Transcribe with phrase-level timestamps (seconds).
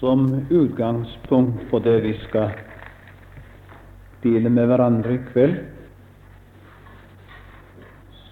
[0.00, 2.50] Som utgangspunkt for det vi skal
[4.22, 5.56] dele med hverandre i kveld,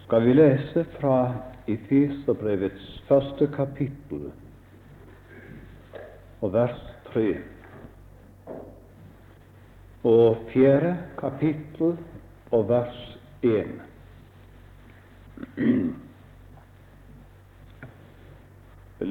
[0.04, 1.16] skal vi lese fra
[1.64, 4.26] Efeserbrevets første kapittel
[6.44, 7.30] og vers tre
[10.04, 11.96] og fjerde kapittel
[12.52, 13.72] og vers én.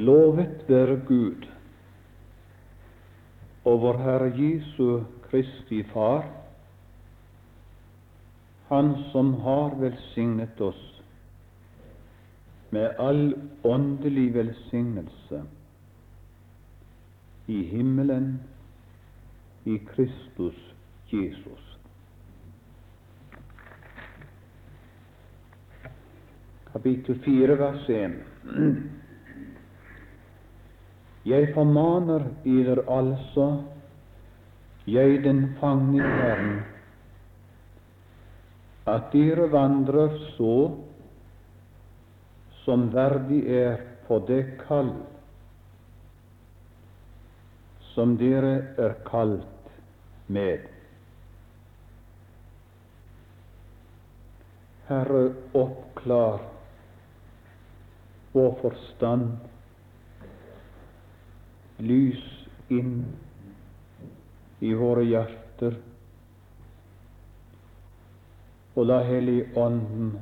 [0.05, 1.52] Lovet være Gud
[3.63, 6.25] og vår Herre Jesu Kristi Far,
[8.69, 11.03] Han som har velsignet oss
[12.73, 15.43] med all åndelig velsignelse
[17.47, 18.39] i himmelen
[19.65, 20.57] i Kristus
[21.11, 21.77] Jesus.
[26.71, 28.11] Kapittel 4, vers 1.
[31.25, 33.63] Jeg formaner eder altså,
[34.87, 36.59] jeg den fange i Herren,
[38.85, 40.57] at dere vandrer så
[42.65, 44.91] som verdig er på det kall
[47.93, 49.73] som dere er kalt
[50.27, 50.65] med.
[54.87, 56.41] Herre, oppklar
[58.33, 59.29] vår forstand,
[61.79, 62.21] lys
[62.69, 63.05] inn
[64.59, 65.75] i våre hjerter,
[68.75, 70.13] og la Helligånden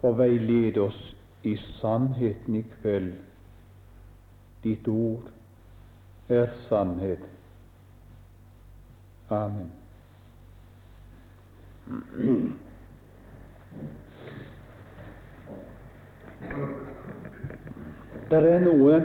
[0.00, 1.00] få veilede oss
[1.42, 3.12] i sannheten i kveld.
[4.64, 5.28] Ditt ord
[6.28, 7.24] er sannhet.
[9.30, 9.70] Amen.
[18.30, 19.00] Det er noe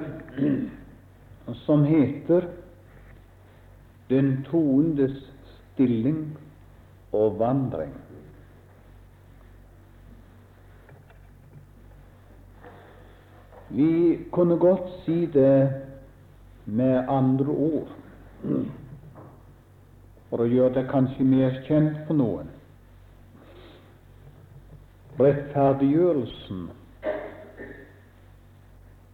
[1.65, 2.47] som heter
[4.09, 5.15] den troendes
[5.73, 6.37] stilling
[7.15, 7.93] og vandring.
[13.69, 15.73] Vi kunne godt si det
[16.65, 17.89] med andre ord,
[20.29, 22.51] for å gjøre det kanskje mer kjent for noen.
[25.19, 26.67] Rettferdiggjørelsen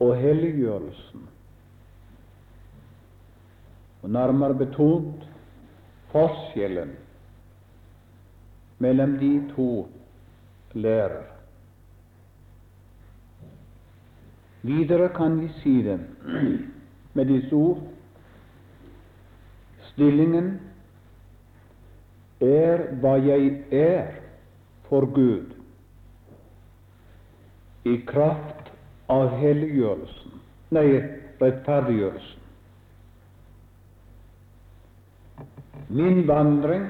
[0.02, 1.28] og helliggjørelsen,
[4.02, 5.28] og nærmere betont
[6.10, 6.96] forskjellen
[8.82, 9.68] mellom de to
[10.74, 11.28] lærer.
[14.62, 16.00] Videre kan vi si det
[17.16, 17.82] med disse ord.
[19.92, 20.54] Stillingen
[22.42, 24.18] er hva jeg er
[24.90, 25.54] for Gud.
[27.86, 28.61] I kraft
[29.12, 30.40] av helliggjørelsen,
[30.76, 30.88] nei,
[31.42, 32.38] rettferdiggjørelsen.
[35.92, 36.86] Min vandring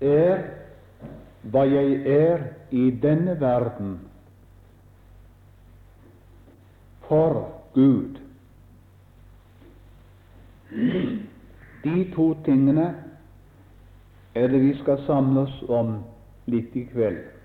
[0.00, 0.46] er
[1.52, 3.98] hva jeg er i denne verden
[7.08, 7.42] for
[7.74, 8.16] Gud.
[11.84, 12.88] De to tingene
[14.34, 15.98] er det vi skal samles om
[16.50, 17.35] litt i kveld.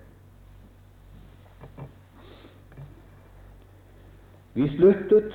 [4.53, 5.33] Vi sluttet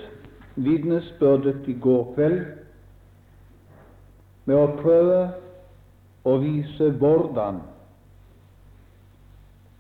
[0.57, 2.43] vitnesbyrdet i går kveld
[4.47, 5.21] med å prøve
[6.27, 7.63] å vise hvordan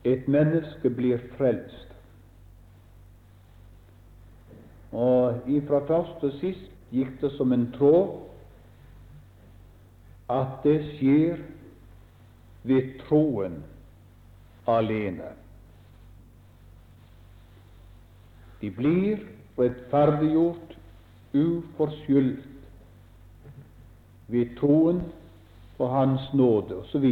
[0.06, 1.92] et menneske blir frelst.
[4.96, 8.14] Og ifra først til sist gikk det som en tråd
[10.32, 11.42] at det skjer
[12.66, 13.60] ved troen
[14.66, 15.34] alene.
[18.60, 19.18] De blir
[19.58, 20.76] rettferdiggjort
[21.34, 22.46] uforskyldt
[24.28, 25.02] ved troen
[25.76, 27.06] på Hans nåde osv.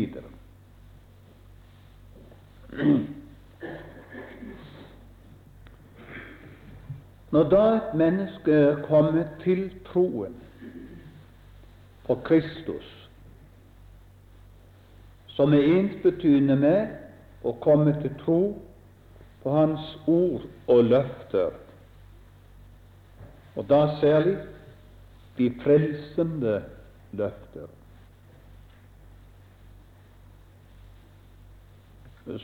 [7.30, 10.34] Når da et menneske er kommet til troen
[12.06, 12.86] på Kristus,
[15.34, 16.94] som er ensbetydende med
[17.42, 18.40] å komme til tro
[19.44, 21.50] på Hans ord og løfter,
[23.54, 24.38] og da særlig
[25.38, 26.62] de frelsende
[27.12, 27.68] løfter.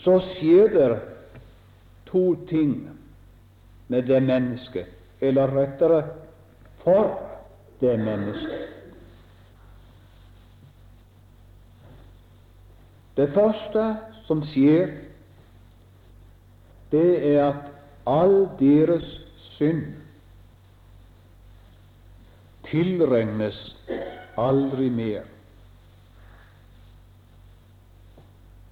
[0.05, 0.99] Så skjer det
[2.11, 2.75] to ting
[3.88, 4.87] med det mennesket,
[5.20, 6.02] eller rettere
[6.85, 7.17] for
[7.81, 8.67] det mennesket.
[13.17, 13.85] Det første
[14.29, 14.93] som skjer,
[16.90, 17.66] det er at
[18.10, 19.06] all deres
[19.56, 19.84] synd
[22.70, 23.58] tilregnes
[24.38, 25.26] aldri mer.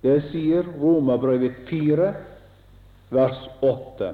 [0.02, 2.08] Det sier Romerbrevet 4,
[3.10, 4.12] vers 8.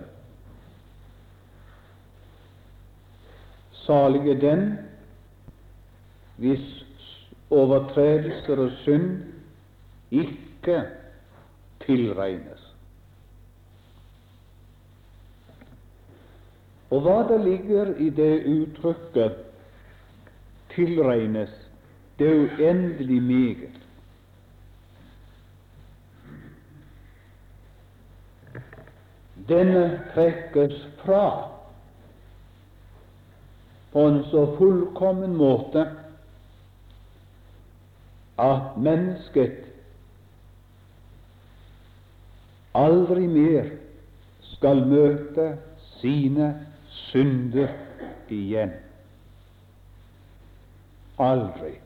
[3.84, 4.64] Salig er den
[6.40, 6.64] hvis
[7.52, 9.10] overtredelser og synd
[10.10, 10.80] ikke
[11.84, 12.63] tilregnes.
[16.94, 19.32] Og hva det ligger i det uttrykket
[20.70, 21.56] 'tilregnes',
[22.18, 23.80] det er uendelig meget.
[29.48, 31.48] Denne trekkes fra
[33.92, 35.88] på en så fullkommen måte
[38.38, 39.66] at mennesket
[42.74, 43.68] aldri mer
[44.54, 45.58] skal møte
[46.00, 46.54] sine
[47.14, 47.70] synder
[48.28, 48.72] igjen.
[51.18, 51.76] Aldri.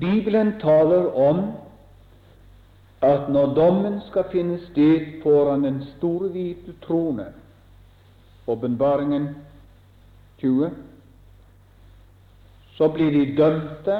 [0.00, 1.42] Bibelen taler om
[3.04, 7.28] at når dommen skal finne sted foran den store, hvite trone,
[8.48, 9.28] åpenbaringen
[10.40, 10.70] 20,
[12.78, 13.98] så blir de dømte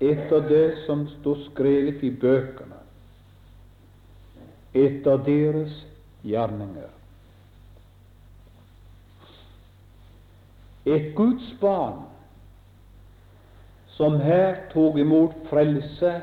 [0.00, 2.78] etter det som står skrevet i bøkene,
[4.74, 5.82] etter deres
[6.24, 6.97] gjerninger.
[10.88, 11.98] Et Guds barn
[13.98, 16.22] som her tok imot frelse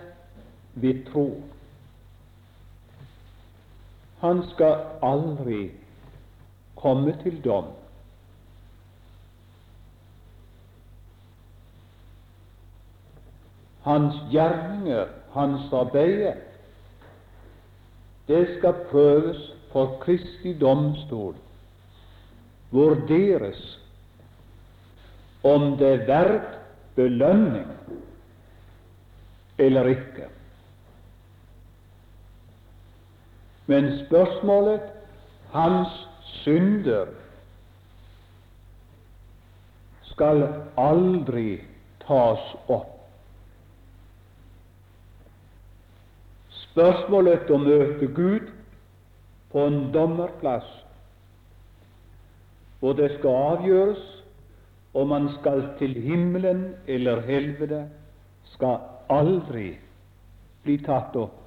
[0.74, 1.44] ved tro,
[4.24, 5.70] han skal aldri
[6.76, 7.68] komme til dom.
[13.86, 15.06] Hans gjerninger,
[15.38, 16.42] hans arbeid,
[18.28, 21.36] det skal prøves for Kristi domstol,
[22.72, 23.85] vurderes
[25.46, 26.56] om det er verdt
[26.96, 27.70] belønning
[29.62, 30.30] eller ikke.
[33.68, 34.82] Men spørsmålet
[35.54, 35.94] hans
[36.42, 37.14] synder
[40.12, 40.44] skal
[40.78, 41.62] aldri
[42.06, 42.92] tas opp.
[46.66, 48.52] Spørsmålet om å møte Gud
[49.54, 50.68] på en dommerplass,
[52.82, 54.15] hvor det skal avgjøres
[54.96, 57.86] om man skal til himmelen eller helvete,
[58.56, 58.80] skal
[59.12, 59.74] aldri
[60.64, 61.46] bli tatt opp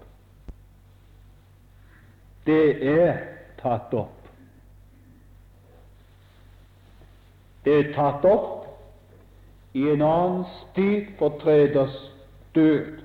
[2.48, 3.18] det er
[3.60, 4.28] tatt opp.
[7.64, 11.98] Det er tatt opp i en annen stedfortreders
[12.56, 13.02] død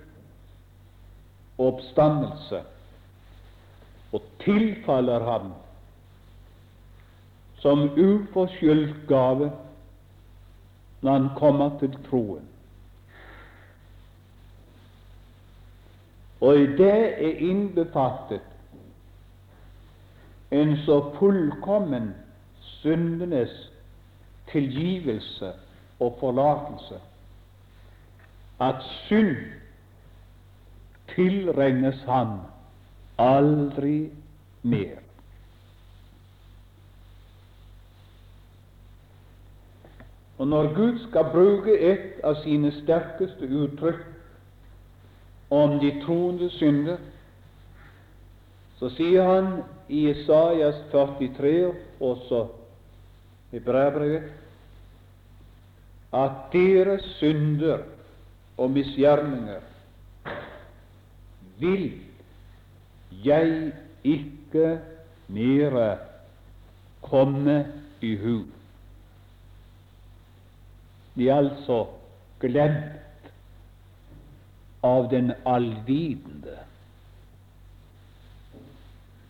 [1.57, 2.61] og oppstandelse,
[4.15, 5.51] og tilfaller ham
[7.59, 9.51] som uforskyldt gave
[11.03, 12.47] når han kommer til troen.
[16.41, 18.41] Og i det er innbefattet
[20.51, 22.09] en så fullkommen
[22.61, 23.71] syndenes
[24.51, 25.53] tilgivelse
[25.99, 26.99] og forlatelse
[28.61, 29.37] at synd
[31.15, 32.37] tilregnes ham
[33.17, 34.09] aldri
[34.63, 35.02] mer.
[40.43, 44.01] Og når Gud skal bruke et av sine sterkeste uttrykk
[45.55, 46.97] om de troende synder,
[48.75, 49.47] så sier han
[49.87, 51.69] i Isaias 43,
[52.03, 52.41] også
[53.55, 54.25] i brevbrevet,
[56.11, 57.85] at deres synder
[58.57, 59.63] og misgjerninger
[61.61, 61.85] vil
[63.23, 63.71] jeg
[64.03, 64.73] ikke
[65.39, 65.87] mere
[67.07, 67.55] komme
[68.01, 68.41] i hu.
[71.15, 71.85] De er altså
[72.39, 73.31] glemt
[74.83, 76.57] av den allvitende.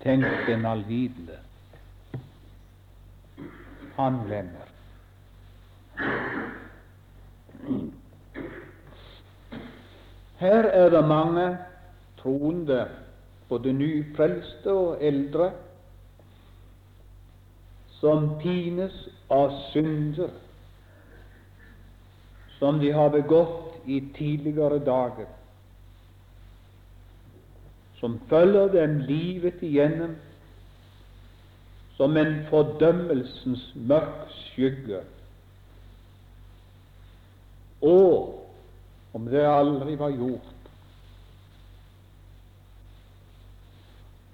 [0.04, 1.40] Tenk den allvitende.
[3.96, 4.70] Han glemmer.
[10.40, 11.58] Her er det mange
[12.20, 12.88] troende,
[13.50, 15.52] både nyfrelste og eldre,
[18.00, 18.96] som pines
[19.32, 20.34] av synder
[22.63, 25.27] som de har begått i tidligere dager
[28.00, 30.15] som følger dem livet igjennom
[31.98, 35.03] som en fordømmelsens mørk skygge.
[37.84, 38.41] Og
[39.15, 40.67] om det aldri var gjort.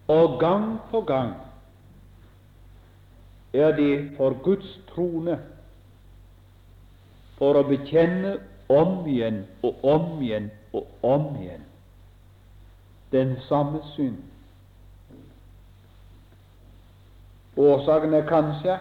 [0.10, 1.36] Og gang på gang
[3.54, 5.38] er de for Guds trone
[7.40, 8.38] for å bekjenne
[8.70, 11.66] om igjen og om igjen og om igjen
[13.12, 14.20] den samme synd.
[17.58, 18.76] Årsaken er kanskje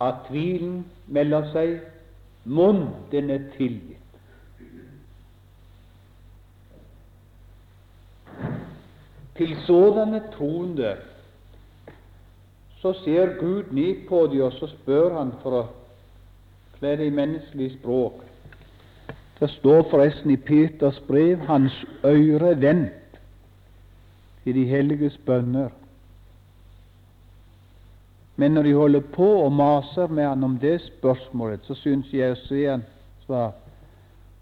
[0.00, 1.72] at tvilen melder seg,
[2.46, 3.96] munn den er tilgitt.
[9.38, 10.96] Til sådanne troende
[12.78, 15.66] så ser Gud ned på dem, og så spør han for å
[16.78, 18.22] kle det i menneskelig språk.
[19.40, 23.18] Det står forresten i Peters brev hans øre vendt
[24.44, 25.70] til de helliges bønner.
[28.36, 32.32] Men når de holder på og maser med han om det spørsmålet, så syns jeg
[32.32, 32.84] å se han
[33.26, 33.56] svar.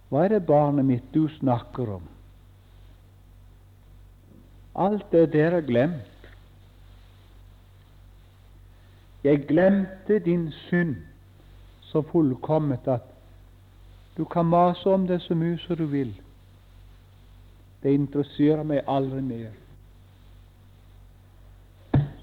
[0.09, 2.05] Hva er det, barnet mitt, du snakker om?
[4.77, 6.29] Alt det der er glemt.
[9.25, 10.97] Jeg glemte din synd
[11.97, 13.01] så fullkomment at
[14.17, 16.13] du kan mase om det så mye som du vil.
[17.83, 19.53] Det interesserer meg aldri mer.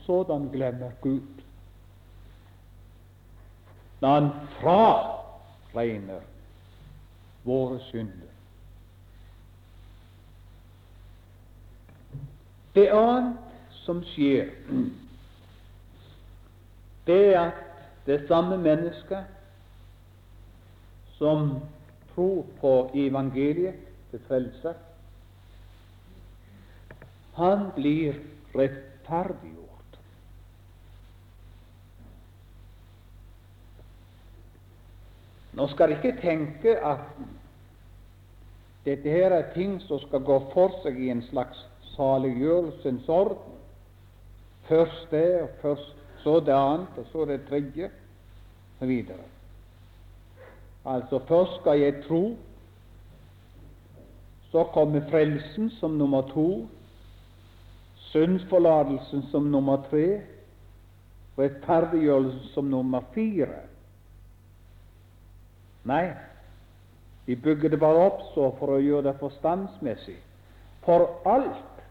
[0.06, 1.42] Sådan glemmer Gud
[4.02, 6.22] når Han fraregner
[7.44, 8.30] våre synder.
[12.76, 13.38] Det annet
[13.86, 14.50] som skjer,
[17.08, 17.64] det er at
[18.06, 19.24] det samme mennesket
[21.24, 21.60] som
[22.16, 23.76] tror på evangeliet
[24.12, 24.74] til frelse,
[27.38, 28.18] han blir
[28.52, 29.96] rettferdiggjort.
[35.56, 37.08] Nå skal ikke tenke at
[38.84, 41.62] dette her er ting som skal gå for seg i en slags
[41.94, 43.62] saliggjørelsens orden.
[44.68, 47.90] Først det, og først så det annet, og så det tredje,
[48.84, 49.33] videre.
[50.86, 52.38] Altså, først skal jeg tro,
[54.52, 56.68] så kommer frelsen som nummer to,
[57.96, 60.22] syndsforlatelsen som nummer tre,
[61.40, 63.64] rettferdiggjørelsen som nummer fire.
[65.84, 66.12] Nei,
[67.26, 70.20] vi bygger det bare opp så for å gjøre det forstandsmessig.
[70.84, 71.82] For alt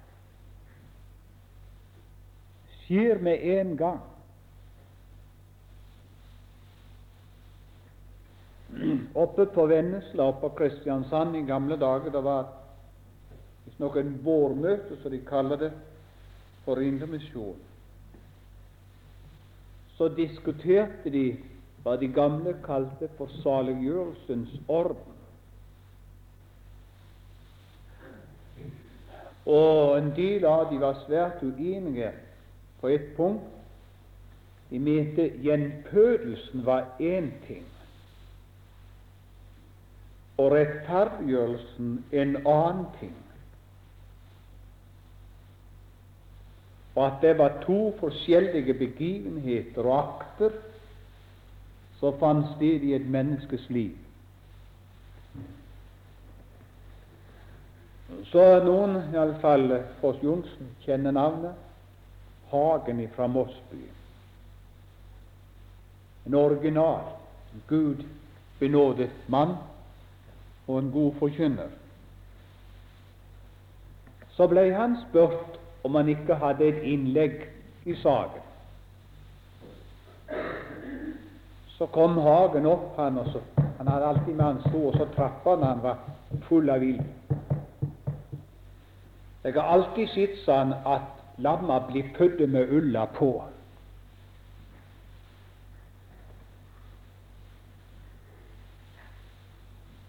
[2.82, 4.00] skjer med en gang.
[9.14, 12.46] Oppe på Vennesla oppe på Kristiansand i gamle dager det var
[13.66, 15.72] visstnok en vårmøte, som de kaller det,
[16.64, 17.58] for Indremisjon.
[19.96, 21.26] Så diskuterte de
[21.82, 25.18] hva de gamle kalte for saliggjørelsens orden.
[29.46, 32.12] Og en del av de var svært uenige
[32.80, 33.48] på et punkt.
[34.70, 37.66] De mente gjenfødelsen var én ting,
[40.42, 43.14] og rettferdiggjørelsen en annen ting.
[46.94, 50.56] Og at det var to forskjellige begivenheter og akter
[52.00, 53.94] som fant sted i et menneskes liv.
[58.28, 63.80] Så noen, iallfall Foss Johnsen, kjenner navnet Hagen fra Mossby.
[66.26, 67.06] En original,
[67.70, 68.02] Gud
[68.60, 69.56] benådet mann
[70.66, 71.70] og en god forkynner.
[74.32, 77.42] Så ble han spurt om han ikke hadde et innlegg
[77.84, 78.48] i saken.
[81.76, 83.40] Så kom Hagen opp, han, også.
[83.78, 85.98] han hadde alltid med han sto, og så trappa han han var
[86.48, 87.02] full av ild.
[89.42, 93.32] Jeg har alltid sett sånn at lamma blir puddet med ulla på.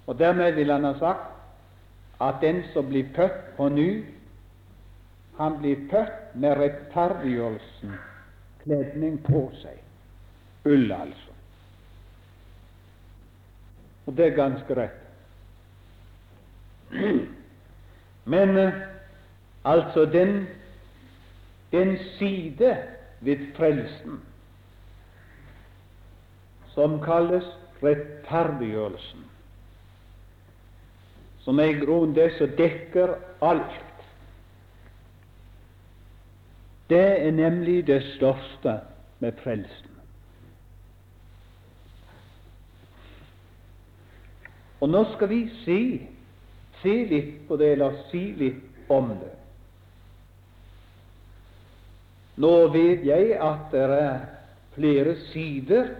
[0.07, 1.29] Og Dermed vil han ha sagt
[2.22, 4.05] at den som blir født på ny,
[5.38, 7.95] han blir født med rettferdiggjørelsen
[8.63, 9.79] kledning på seg.
[10.65, 11.31] Ull, altså.
[14.05, 15.00] Og det er ganske rett.
[18.25, 18.81] Men eh,
[19.65, 20.48] altså den,
[21.72, 22.77] den side
[23.19, 24.22] ved frelsen
[26.74, 27.45] som kalles
[27.83, 29.25] rettferdiggjørelsen,
[31.43, 33.79] som er i grunnen det som dekker alt,
[36.89, 38.79] det er nemlig det største
[39.19, 39.89] med frelsen.
[44.83, 45.79] Og nå skal vi si,
[46.81, 49.31] si litt på det, eller si litt om det.
[52.43, 54.25] Nå vet jeg at det er
[54.75, 55.93] flere sider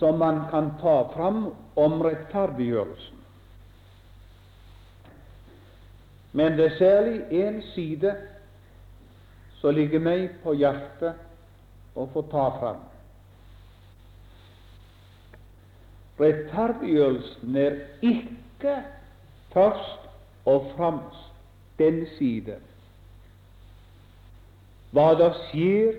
[0.00, 3.16] som man kan ta fram om rettferdiggjørelsen.
[6.32, 8.12] Men det er særlig én side
[9.60, 12.82] som ligger meg på hjertet å få ta fram.
[16.18, 18.76] Rettferdiggjørelsen er ikke
[19.54, 20.10] først
[20.48, 21.28] og fremst
[21.78, 22.58] den side
[24.94, 25.98] hva det skjer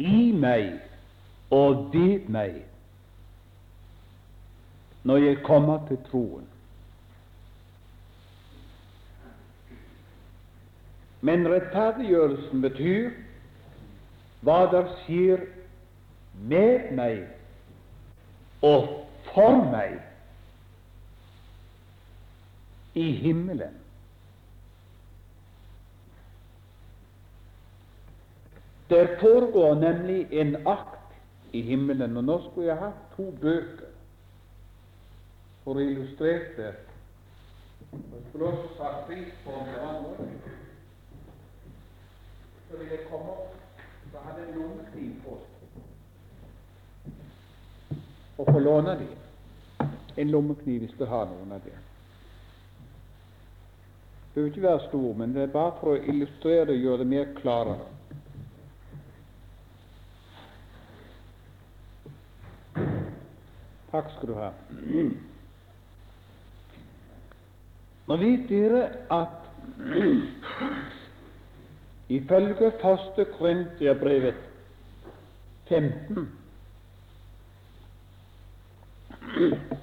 [0.00, 0.78] i meg
[1.52, 2.69] og ved meg
[5.02, 6.46] når jeg kommer til troen.
[11.20, 13.10] Men rettferdiggjørelsen betyr
[14.44, 15.42] hva der skjer
[16.48, 17.26] med meg
[18.64, 18.88] og
[19.32, 19.98] for meg
[22.96, 23.76] i himmelen.
[28.90, 31.14] Der foregår nemlig en akt
[31.52, 33.89] i himmelen, og nå skulle jeg hatt to bøker
[35.64, 36.72] for å illustrere det.
[37.92, 40.28] Jeg skulle også satt pris på om det var noe.
[42.68, 43.56] Så vil jeg komme opp,
[44.12, 45.40] så hadde jeg lommekniv på
[48.40, 49.88] og få låne dem.
[50.16, 51.86] En lommekniv hvis du har noen av dem.
[54.34, 57.08] Behøver ikke være stor, men det er bare for å illustrere det og gjøre det
[57.10, 57.88] mer klarere.
[63.90, 64.52] Takk skal du ha.
[68.10, 69.28] Nå vet dere at
[72.10, 74.34] ifølge første Korintiabrevet
[75.68, 76.28] 15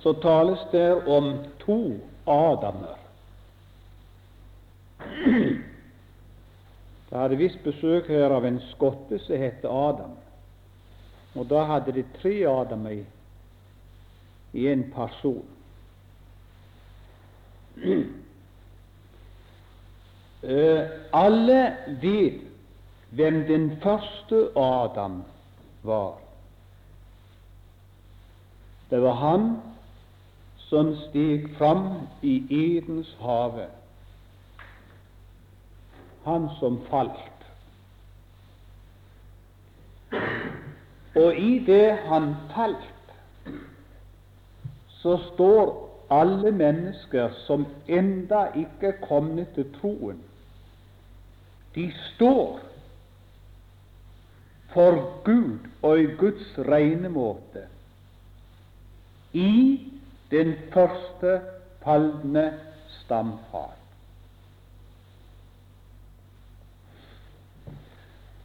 [0.04, 1.80] så tales det om to
[2.28, 3.00] Adamer.
[7.12, 10.18] Jeg hadde visst besøk her av en skotte som het Adam.
[11.36, 13.06] Og da hadde de tre Adamer i
[14.54, 15.46] i en person.
[20.48, 22.42] Uh, alle vet
[23.10, 25.24] hvem den første Adam
[25.84, 26.18] var.
[28.90, 29.62] Det var han
[30.58, 31.88] som steg fram
[32.22, 33.68] i Edens hage,
[36.24, 37.48] han som falt.
[41.16, 43.12] Og i det han falt,
[44.88, 45.74] så står
[46.10, 50.24] alle mennesker som enda ikke er kommet til troen,
[51.76, 52.60] de står
[54.74, 57.68] for Gud og i Guds regnemåte
[59.34, 59.54] i
[60.32, 61.40] den første
[61.84, 62.46] falne
[63.00, 63.74] stamfar.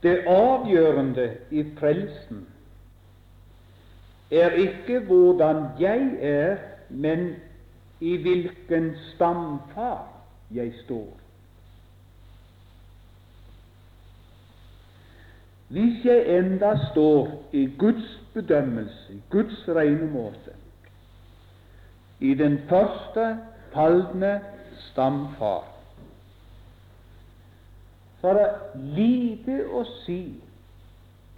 [0.03, 2.47] Det avgjørende i frelsen
[4.31, 6.57] er ikke hvordan jeg er,
[6.89, 7.35] men
[8.01, 10.09] i hvilken stamfar
[10.51, 11.22] jeg står.
[15.73, 20.53] Hvis jeg enda står i Guds bedømmelse, i Guds regnemåte,
[22.21, 23.39] i den første
[23.73, 24.41] falne
[24.91, 25.65] stamfar,
[28.21, 30.19] så er det lite å si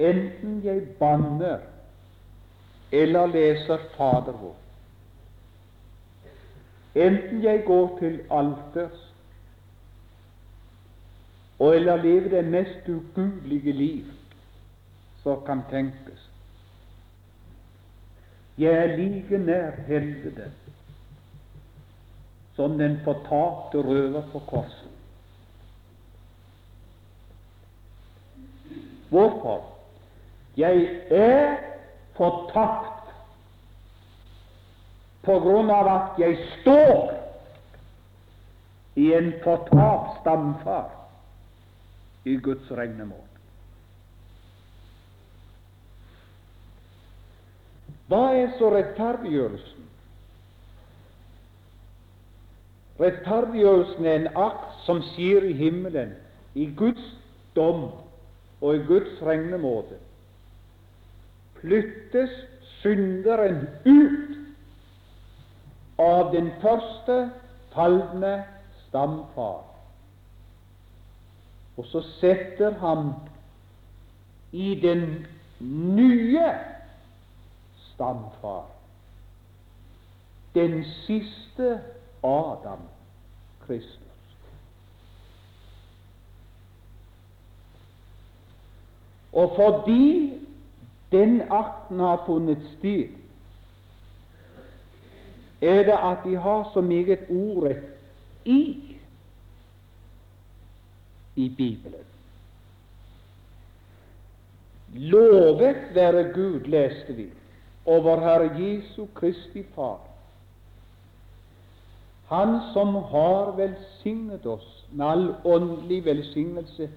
[0.03, 1.63] enten jeg banner
[2.93, 4.59] eller leser Fader vår.
[7.07, 8.99] Enten jeg går til alters
[11.59, 14.14] og eller lever det mest ugudelige liv
[15.25, 16.31] som kan tenkes.
[18.59, 20.51] Jeg er like nær helvete
[22.55, 24.91] som den fortapte røver på korset.
[29.09, 29.65] Hvorfor?
[30.57, 31.57] Jeg er
[32.17, 33.11] fortapt
[35.27, 37.15] på grunn av at jeg står
[39.03, 40.91] i en fortapt stamfar
[42.25, 43.24] i Guds regnemål.
[48.09, 49.85] Hva er så rettferdiggjørelsen?
[53.01, 56.13] Rettferdiggjørelsen er en akt som skjer i himmelen,
[56.55, 57.07] i Guds
[57.57, 57.89] dom
[58.61, 59.99] og i Guds regnemåte
[61.65, 62.31] flyttes
[62.83, 64.37] synderen ut
[65.99, 67.17] av den første
[67.73, 68.35] falne
[68.85, 69.63] stamfar,
[71.81, 73.15] og så setter han
[74.53, 75.25] i den
[75.97, 76.53] nye
[77.95, 78.67] stamfar,
[80.55, 81.81] den siste
[82.25, 82.81] Adam,
[83.67, 83.99] Kristus.
[89.33, 90.33] Og fordi
[91.13, 93.09] den akten har funnet sted,
[95.63, 97.83] er det at de har så meget ordet
[98.45, 98.85] i
[101.37, 102.05] i Bibelen.
[104.93, 107.27] Lovet være Gud, leste vi,
[107.87, 110.01] og vår Herre Jesu Kristi Far,
[112.29, 116.89] Han som har velsignet oss med all åndelig velsignelse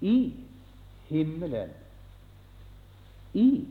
[0.00, 0.34] i
[1.08, 1.70] himmelen,
[3.32, 3.64] i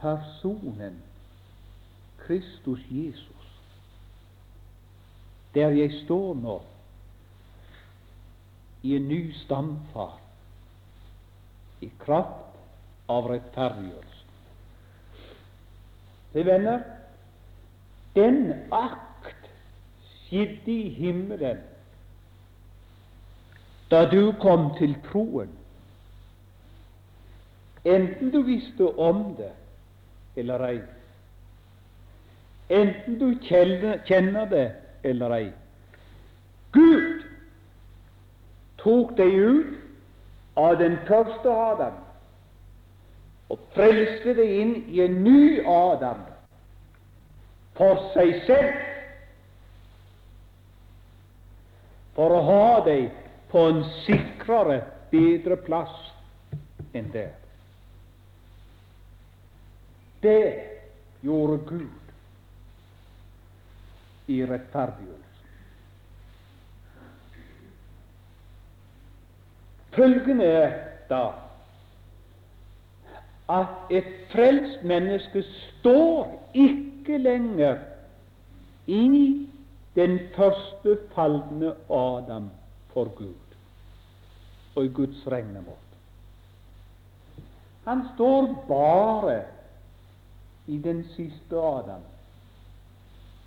[0.00, 1.02] personen
[2.18, 3.60] Kristus Jesus,
[5.54, 6.58] der jeg står nå
[8.82, 10.18] i en ny stamfar
[11.80, 12.56] i kraft
[13.08, 14.07] av rettferdiggjørelse.
[16.38, 16.78] Se, venner,
[18.14, 19.48] den akt
[20.28, 21.58] skjedde i himmelen
[23.90, 25.50] da du kom til troen.
[27.84, 29.50] Enten du visste om det
[30.38, 30.78] eller ei.
[32.70, 34.66] Enten du kjenner det
[35.02, 35.46] eller ei.
[36.70, 37.24] Gud
[38.84, 39.74] tok deg ut
[40.54, 42.04] av den første Adam
[43.48, 46.27] og frelste deg inn i en ny Adam
[47.78, 48.74] for seg selv,
[52.18, 53.10] for å ha deg
[53.52, 54.80] på en sikrere,
[55.12, 55.94] bedre plass
[56.98, 57.30] enn der.
[60.20, 60.42] Det
[61.22, 62.08] gjorde Gud
[64.28, 65.24] i rettferdiggjørelsen.
[69.94, 70.74] Følgende er
[71.08, 71.22] da
[73.48, 77.78] at et frelst menneske står ikke lenger
[78.86, 79.48] i
[79.94, 82.50] den første falne Adam
[82.92, 83.34] for Gud
[84.76, 85.96] og i Guds regnemåte.
[87.84, 89.42] Han står bare
[90.66, 92.00] i den siste Adam,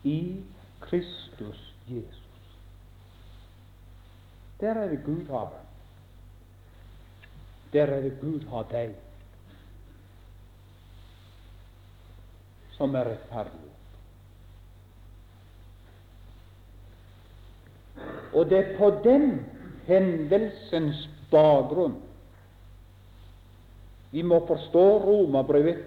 [0.04, 0.44] i
[0.80, 2.58] Kristus Jesus.
[4.60, 5.54] Der er det Gud har.
[7.74, 8.96] Der er det Gud har deg,
[12.82, 13.68] som er rettferdig.
[18.34, 19.36] Og det er på den
[19.86, 22.00] hendelsens bakgrunn
[24.12, 25.86] vi må forstå Romerbrevet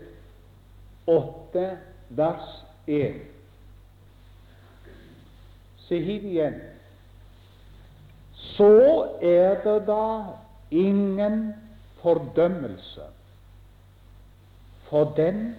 [1.10, 1.64] 8,
[2.16, 2.54] vers
[2.88, 3.18] 1.
[5.84, 6.56] Se hit igjen.
[8.54, 8.70] Så
[9.20, 10.06] er det da
[10.72, 11.52] ingen
[12.00, 13.10] fordømmelse
[14.88, 15.50] for den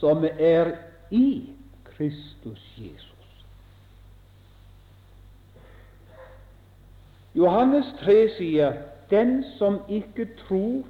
[0.00, 0.72] som er
[1.10, 1.50] i
[1.84, 3.44] Kristus Jesus.
[7.34, 8.78] Johannes 3 sier
[9.10, 10.86] den som ikke tror,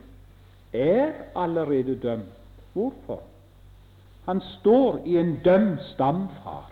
[0.73, 2.35] er allerede dømt.
[2.73, 3.23] Hvorfor?
[4.27, 6.71] Han står i en dømt stamfar.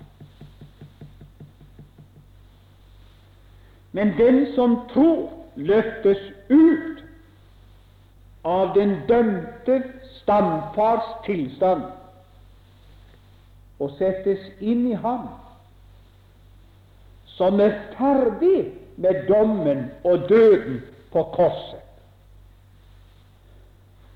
[3.92, 6.20] Men den som tror, løftes
[6.50, 7.04] ut
[8.44, 9.82] av den dømte
[10.20, 11.82] stamfars tilstand
[13.78, 15.26] og settes inn i ham
[17.36, 20.80] som er ferdig med dommen og døden
[21.12, 21.82] på korset,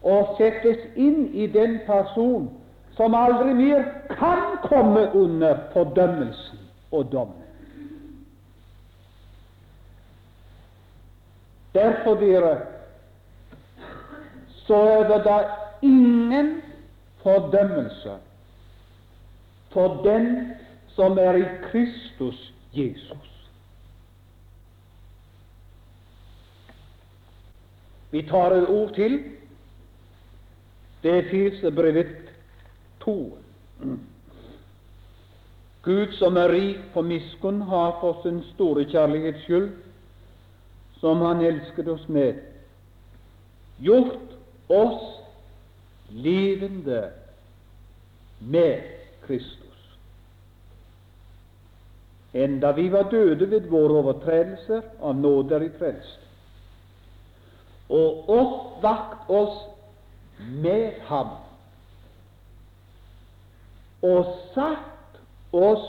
[0.02, 2.48] og settes inn i den person
[2.96, 7.36] som aldri mer kan komme under fordømmelsen og dommen.
[11.74, 12.56] Derfor, dere,
[14.64, 15.36] så er det da
[15.82, 16.62] ingen
[17.22, 18.16] fordømmelse
[19.72, 20.54] for den
[20.94, 23.30] som er i Kristus Jesus.
[28.10, 29.22] Vi tar et ord til.
[31.02, 32.16] Det er Filsebrevet
[33.00, 33.38] 2.
[35.82, 39.70] Gud som er rik på miskunn, har for sin store kjærlighets skyld,
[41.00, 42.34] som Han elsket oss med,
[43.78, 44.36] gjort
[44.68, 45.22] oss
[46.10, 47.10] levende
[48.40, 48.82] med
[49.26, 49.59] Kristus.
[52.34, 56.26] Enda vi var døde ved våre overtredelser, av nåde er vi frelst,
[57.90, 59.64] og oppvakt oss
[60.38, 61.32] med ham.
[64.06, 65.18] Og satt
[65.52, 65.88] oss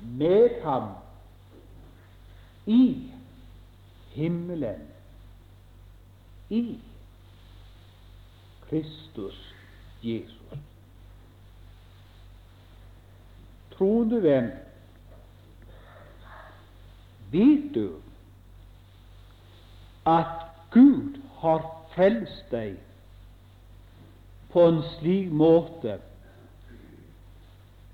[0.00, 0.92] med ham
[2.66, 3.10] i
[4.14, 4.86] himmelen,
[6.50, 6.78] i
[8.68, 9.42] Kristus
[10.02, 10.62] Jesus.
[13.76, 14.48] Troende venn,
[17.32, 18.00] vet du
[20.06, 22.76] at Gud har frelst deg
[24.52, 25.98] på en slik måte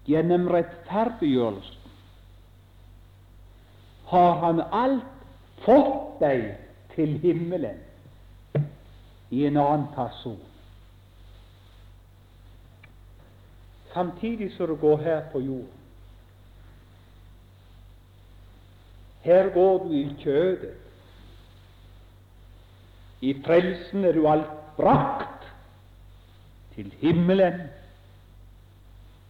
[0.06, 1.82] gjennom rettferdiggjørelsen
[4.12, 5.04] har Han alt
[5.64, 6.42] fått deg
[6.92, 7.78] til himmelen
[9.32, 10.40] i en annen person.
[13.94, 15.81] Samtidig som du går her på jorden.
[19.22, 20.74] Her går du i kjødet.
[23.22, 25.46] I frelsen er du alt brakt
[26.74, 27.60] til himmelen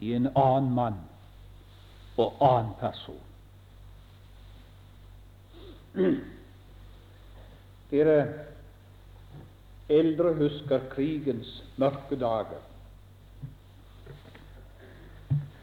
[0.00, 1.00] i en annen mann
[2.16, 3.20] og annen person.
[7.92, 8.16] Dere
[9.92, 12.62] eldre husker krigens mørke dager.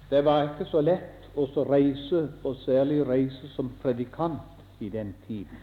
[0.09, 5.57] Det var ikke så lett å reise, og særlig reise som predikant i den tiden.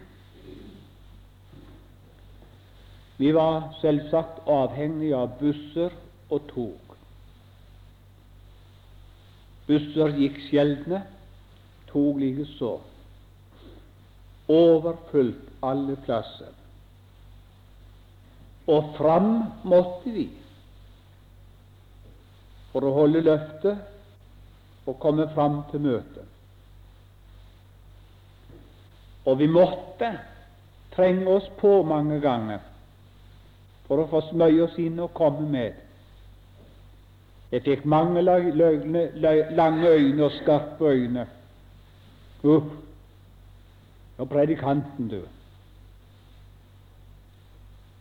[3.19, 5.95] Vi var selvsagt avhengige av busser
[6.31, 6.97] og tog.
[9.67, 11.01] Busser gikk sjeldne,
[11.89, 12.77] tog likeså.
[14.53, 16.53] Overfylt alle plasser.
[18.67, 19.33] Og fram
[19.65, 20.29] måtte vi
[22.71, 23.96] for å holde løftet
[24.87, 26.25] og komme fram til møtet.
[29.27, 30.13] Og vi måtte
[30.95, 32.63] trenge oss på mange ganger
[33.87, 35.83] for å få smøye oss inn og komme med.
[37.51, 41.27] Jeg fikk mange lange øyne og skarpe øyne.
[42.43, 42.71] Uff,
[44.19, 45.21] og predikanten, du.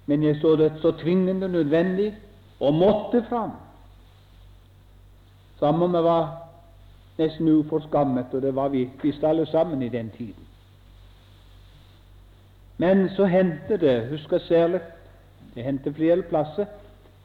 [0.05, 2.13] Men jeg så det så tvingende nødvendig
[2.59, 3.51] og måtte fram.
[5.59, 6.44] sammen med var
[7.17, 10.45] nesten uforskammet, og det var vi visst alle sammen i den tiden.
[12.77, 14.81] Men så hendte det, husker særlig
[15.55, 16.65] det hendte flere plasser,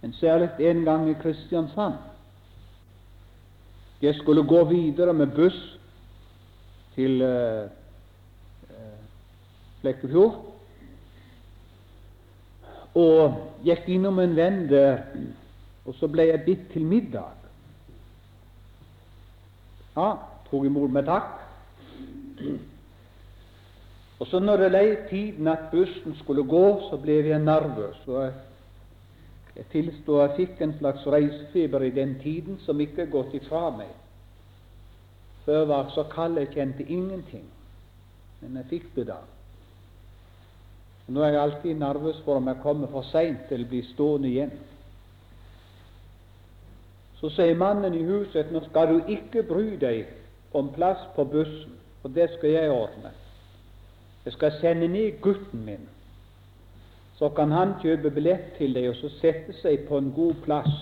[0.01, 1.95] men særlig en gang i Kristiansand.
[4.03, 5.79] Jeg skulle gå videre med buss
[6.95, 7.71] til uh,
[9.81, 10.47] Flekkefjord,
[12.95, 15.03] og gikk innom en venn der,
[15.87, 17.40] og så ble jeg bitt til middag.
[19.97, 20.11] Ja,
[20.51, 21.39] tok imot med takk.
[24.21, 28.03] Og så når det lei tiden at bussen skulle gå, så ble jeg nervøs.
[28.07, 28.33] Og jeg,
[29.57, 33.71] jeg tilstår jeg fikk en slags reisefeber i den tiden som ikke er gått ifra
[33.79, 33.91] meg.
[35.47, 37.47] Før var så kald jeg kjente ingenting,
[38.41, 39.23] men jeg fikk det da.
[41.11, 44.53] Nå er jeg alltid nervøs for om jeg kommer for seint eller blir stående igjen.
[47.21, 50.09] Så sier mannen i huset nå skal du ikke bry deg
[50.57, 53.13] om plass på bussen, for det skal jeg ordne.
[54.25, 55.89] Jeg skal sende ned gutten min,
[57.19, 60.77] så kan han kjøpe billett til deg og så sette seg på en god plass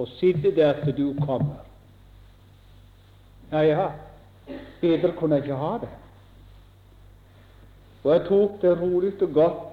[0.00, 1.60] og sitte der til du kommer.
[3.52, 3.88] Ja, ja,
[4.80, 5.90] bedre kunne jeg ikke ha det.
[8.04, 9.66] Og jeg tok det rolig og godt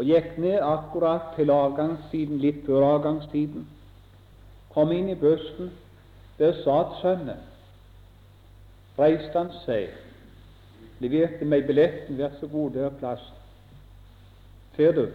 [0.00, 3.68] og gikk ned akkurat til avgangstiden, litt før avgangstiden
[4.74, 5.70] kom inn i bussen.
[6.38, 7.40] Der satt sønnen.
[8.98, 9.92] Reiste han seg,
[11.00, 12.18] leverte meg billetten.
[12.18, 13.38] Vær så god, der er plassen.
[14.76, 15.06] Ser du?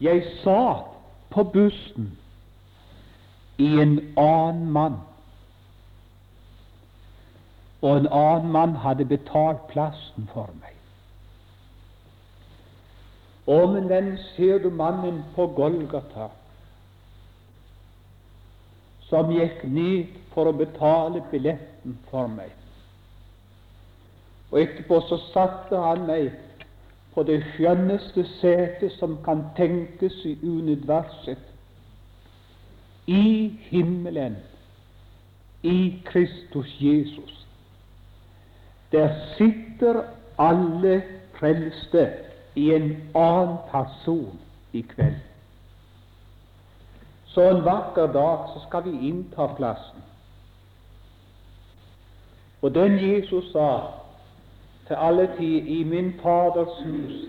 [0.00, 0.88] Jeg satt
[1.30, 2.18] på bussen
[3.58, 4.98] i en annen mann.
[7.82, 10.76] Og en annen mann hadde betalt plassen for meg.
[13.50, 16.28] Å, men den ser du mannen på Golgata
[19.10, 22.52] som gikk ned for å betale billetten for meg.
[24.50, 26.30] Og etterpå så satte han meg
[27.14, 31.42] på det skjønneste setet som kan tenkes i universet,
[33.10, 34.36] i himmelen,
[35.66, 37.34] i Kristus Jesus.
[38.92, 40.04] Der sitter
[40.38, 41.02] alle
[41.38, 42.06] frelste
[42.54, 44.38] i en annen person
[44.72, 45.29] i kveld.
[47.34, 50.02] Så en vakker dag så skal vi innta plassen.
[52.62, 53.68] Og den Jesus sa
[54.86, 57.28] til alle tid i min Faders hus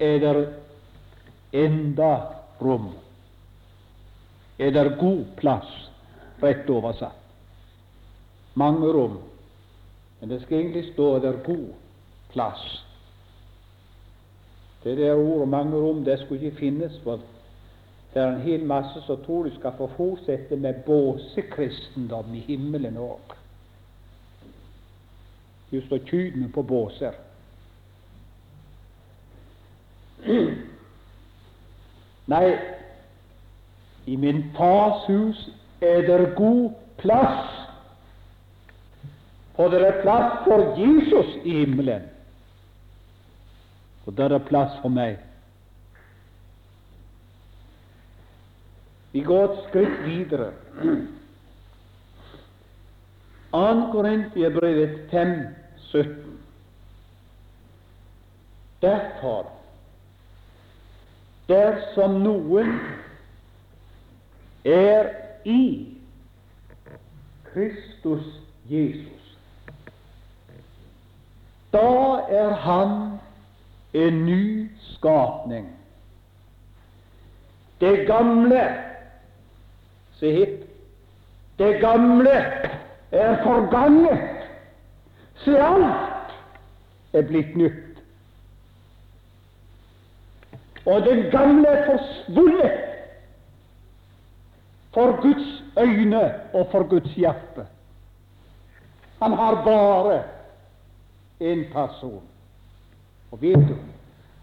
[0.00, 0.48] er det
[1.52, 2.16] enda
[2.60, 2.90] rom.
[4.58, 5.90] Er det god plass,
[6.42, 7.14] rett oversatt.
[8.54, 9.18] Mange rom.
[10.20, 11.68] Men det skal egentlig stå der god
[12.32, 12.84] plass.
[14.84, 17.20] Det der ordet 'mange rom' det skulle ikke finnes, for
[18.14, 22.96] det er en hel masse som tror du skal få fortsette med båsekristendom i himmelen
[22.96, 23.34] òg.
[25.70, 27.12] Du står tydende på båser.
[32.28, 32.56] Nei,
[34.06, 35.48] i min fars hus
[35.80, 37.54] er det god plass,
[39.56, 42.02] for det er plass for Jesus i himmelen.
[44.06, 45.27] Og der er plass for meg.
[49.12, 50.52] Vi går et skritt videre.
[53.52, 53.92] 2.
[53.92, 56.38] Korintiabrevet 5, 17.
[58.82, 59.46] Derfor,
[61.48, 62.74] dersom noen
[64.64, 65.08] er
[65.44, 65.62] i
[67.48, 68.28] Kristus
[68.68, 69.32] Jesus,
[71.72, 71.88] da
[72.28, 72.92] er han
[73.92, 75.72] en ny skapning.
[77.80, 78.87] Det gamle
[80.18, 80.64] Se hit.
[81.58, 82.30] Det gamle
[83.10, 84.28] er forganget.
[85.44, 86.32] Se, alt
[87.12, 88.02] er blitt nytt.
[90.86, 92.84] Og det gamle er forsvunnet
[94.94, 97.66] for Guds øyne og for Guds hjerte.
[99.22, 100.22] Han har bare
[101.40, 102.22] en person.
[103.30, 103.76] Og vet du,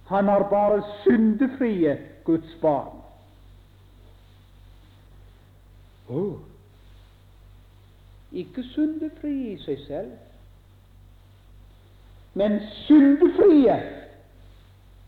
[0.07, 2.94] han har bare syndefrie Guds barn.
[6.09, 6.37] Oh.
[8.31, 10.11] Ikke syndefrie i seg selv,
[12.35, 13.77] men syndefrie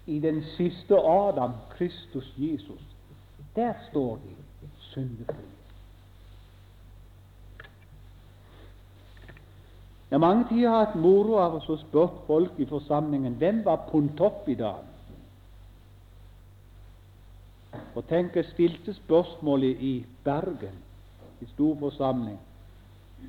[0.07, 2.81] i den siste Adam, Kristus Jesus.
[3.55, 4.35] Der står de
[4.79, 5.57] syndefrie.
[10.09, 14.47] Jeg har mange tider hatt moro av å spørre folk i forsamlingen hvem var Pontopp
[14.47, 14.85] i dag.
[17.95, 20.79] Og tenk, jeg stilte spørsmålet i Bergen,
[21.41, 22.39] i stor forsamling.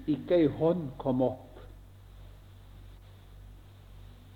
[0.06, 1.44] Ikke ei hånd kom opp.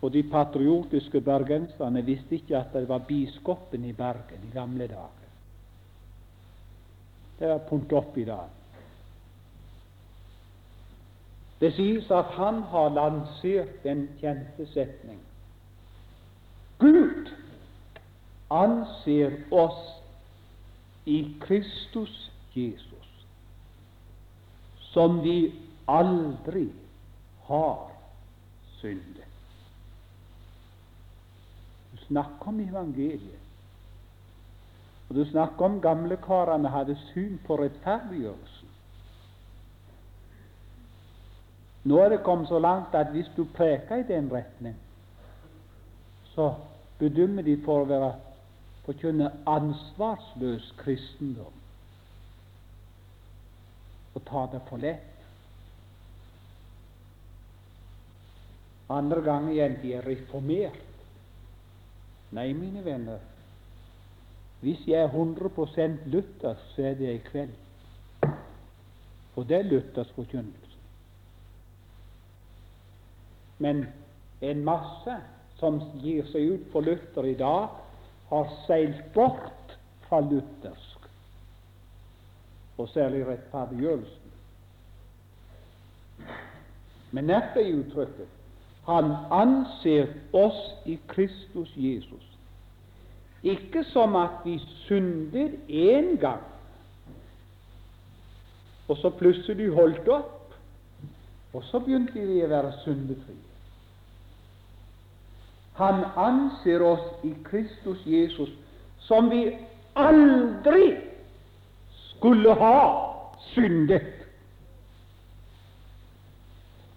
[0.03, 5.29] Og de patriotiske bergenserne visste ikke at det var biskopen i Bergen i gamle dager.
[7.39, 8.51] Det er punkt opp i dag.
[11.63, 15.21] Det sies at han har lansert den kjente setning
[16.83, 17.29] Gud
[18.51, 19.83] anser oss
[21.07, 22.17] i Kristus
[22.57, 23.02] Jesus
[24.93, 25.53] som vi
[25.89, 26.69] aldri
[27.49, 27.91] har
[28.81, 29.29] syndet
[31.93, 33.41] Du snakker om evangeliet.
[35.09, 38.69] Og du snakker om gamlekarene hadde syn på rettferdiggjørelsen.
[41.85, 44.77] Nå er det kommet så langt at hvis du preker i den retning,
[46.35, 46.55] så
[46.99, 48.13] bedømmer de for å være
[48.87, 51.62] forkynne ansvarsløs kristendom
[54.15, 55.09] og ta det for lett.
[58.93, 60.81] Andre ganger igjen de er reformert.
[62.33, 63.21] Nei, mine venner,
[64.63, 67.55] hvis jeg er 100 Luther, så er det i kveld.
[69.35, 70.79] For det er Luthers forkynnelse.
[73.59, 73.87] Men
[74.41, 75.17] en masse
[75.59, 77.69] som gir seg ut for Luther i dag,
[78.33, 79.77] har seilt bort
[80.09, 80.92] fra luthersk,
[82.79, 84.31] og særlig rettferdiggjørelsen.
[87.13, 88.39] Men neppe i uttrykket
[88.87, 90.59] han anser oss
[90.91, 92.33] i Kristus Jesus
[93.43, 96.43] ikke som at vi synder én gang,
[98.89, 100.55] og så plutselig holdt opp,
[101.53, 103.49] og så begynte vi å være syndefrie.
[105.75, 108.51] Han anser oss i Kristus Jesus
[109.03, 109.57] som vi
[109.99, 111.12] aldri
[112.23, 114.03] skulle ha syndet.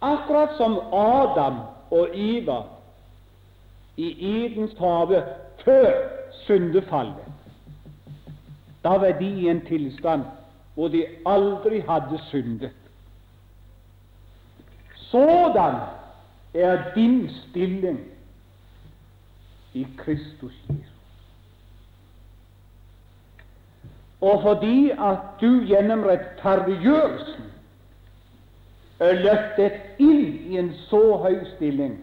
[0.02, 1.60] Akkurat som Adam
[1.92, 2.62] og Iva
[3.98, 5.24] i Edens hage
[5.66, 5.90] før
[6.46, 7.26] syndefallet.
[8.84, 10.22] Da var de i en tilstand
[10.74, 12.72] hvor de aldri hadde syndet.
[14.96, 15.76] Sådan
[16.54, 18.00] er din stilling
[19.74, 20.95] i Kristus Jesus.
[24.26, 27.52] Og fordi at du gjennom rettferdiggjørelsen
[29.06, 32.00] er løftet inn i en så høy stilling,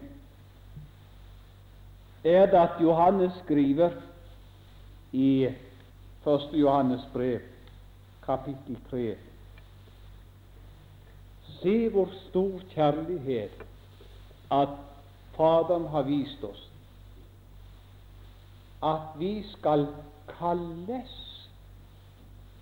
[2.23, 3.97] er det at Johannes skriver
[5.11, 6.47] i 1.
[6.55, 7.43] Johannes brev,
[8.23, 9.03] kapittel 3
[11.57, 13.67] Se hvor stor kjærlighet
[14.51, 14.79] at
[15.35, 16.63] Faderen har vist oss,
[18.83, 19.87] at vi skal
[20.39, 21.32] kalles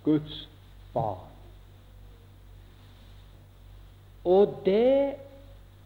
[0.04, 0.48] Guds
[0.94, 1.28] barn.
[4.24, 5.14] Og det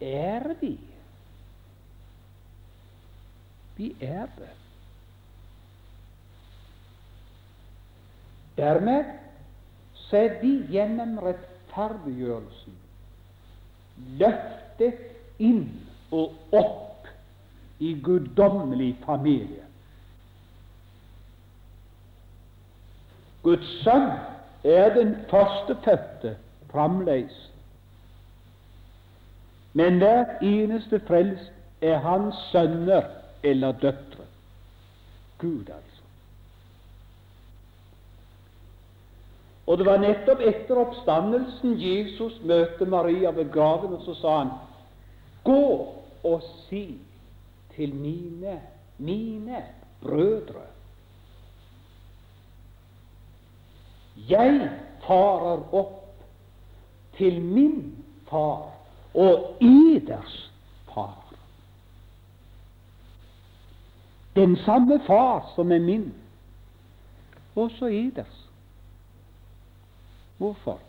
[0.01, 0.77] er vi.
[3.77, 4.49] Vi er det.
[8.57, 9.05] Dermed
[10.09, 12.77] ser vi gjennom rettferdiggjørelsen
[14.17, 15.67] løftet inn
[16.13, 17.07] og opp
[17.83, 19.66] i guddommelig familie.
[23.43, 24.09] Guds sønn
[24.63, 26.37] er den førstefødte
[26.71, 27.51] framleis.
[29.73, 33.03] Men hver eneste frelst er hans sønner
[33.43, 34.25] eller døtre.
[35.37, 36.03] Gud, altså.
[39.67, 44.55] Og det var nettopp etter oppstandelsen Jesus møtte Maria ved graven, og så sa han,
[45.43, 46.97] Gå og si
[47.75, 48.59] til mine,
[48.97, 49.63] mine
[50.01, 50.65] brødre
[54.29, 54.69] Jeg
[55.07, 56.03] farer opp
[57.17, 57.95] til min
[58.29, 58.73] far
[59.13, 60.51] og eders
[60.93, 61.23] far.
[64.35, 66.13] Den samme far som er min,
[67.55, 68.49] også eders.
[70.37, 70.79] Hvorfor?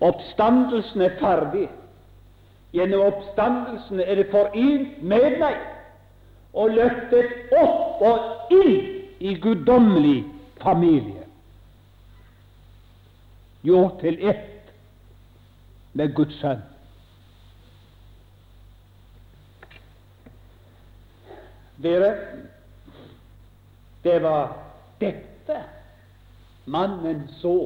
[0.00, 1.68] Oppstandelsen er ferdig.
[2.72, 5.56] Gjennom oppstandelsen er det forent med meg
[6.52, 8.74] og løftet opp og inn
[9.20, 10.24] i guddommelig
[10.62, 11.23] familie.
[13.64, 14.72] Gjort til ett
[15.96, 16.62] med Guds sønn.
[21.84, 22.10] Dere,
[24.04, 24.52] det var
[25.00, 25.58] dette
[26.70, 27.56] mannen så.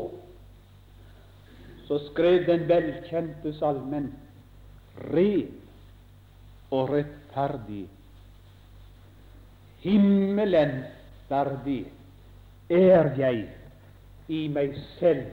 [1.88, 4.11] Så skrev den velkjente salmen
[5.09, 5.55] ren
[6.70, 7.86] og rettferdig,
[9.80, 10.82] himmelen
[11.30, 11.80] verdig
[12.68, 13.46] er jeg
[14.28, 15.30] i meg selv,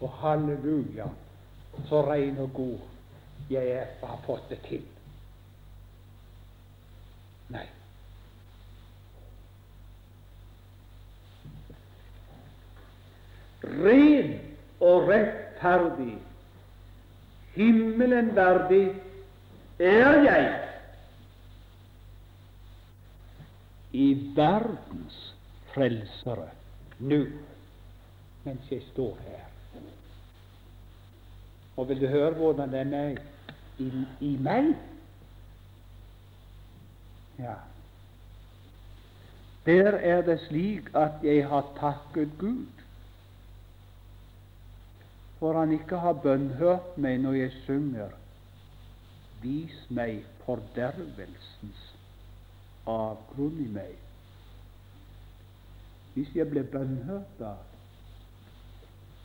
[0.00, 1.06] og halleluja,
[1.88, 2.78] så rein og god
[3.50, 4.82] jeg er og har fått det til.
[7.50, 7.66] Nei.
[13.64, 14.32] Ren
[14.80, 16.16] og rettferdig,
[17.56, 18.86] himmelen verdig
[19.80, 20.48] er jeg
[23.92, 25.20] i verdens
[25.74, 26.48] frelsere
[27.00, 27.24] nå,
[28.46, 29.49] mens jeg står her.
[31.80, 33.16] Og vil du høre hvordan den er
[33.80, 33.88] i,
[34.20, 34.74] i meg?
[37.38, 37.56] Ja.
[39.66, 42.80] Der er det slik at jeg har takket Gud
[45.40, 48.12] for han ikke har bønnhørt meg når jeg synger
[49.40, 51.84] Vis meg fordervelsens
[52.84, 53.94] avgrunn i meg.
[56.12, 57.54] Hvis jeg blir bønnhørt da,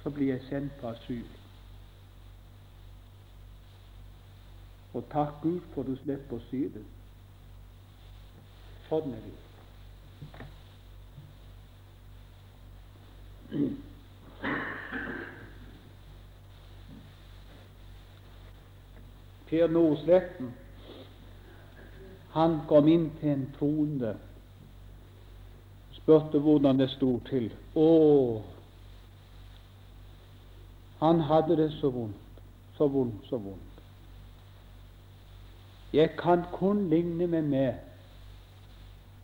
[0.03, 1.34] så blir jeg sendt på asyl.
[4.95, 6.83] Og takk Gud for du slipper å si det.
[8.87, 9.33] Sånn er det.
[19.49, 20.53] Per Nordsletten,
[22.37, 24.15] han kom inn til en troende,
[25.99, 27.51] spurte hvordan det sto til.
[27.75, 27.91] Å,
[31.03, 32.43] han hadde det så vondt,
[32.79, 33.74] så vondt, så vondt.
[35.95, 37.73] Jeg kan kun ligne meg med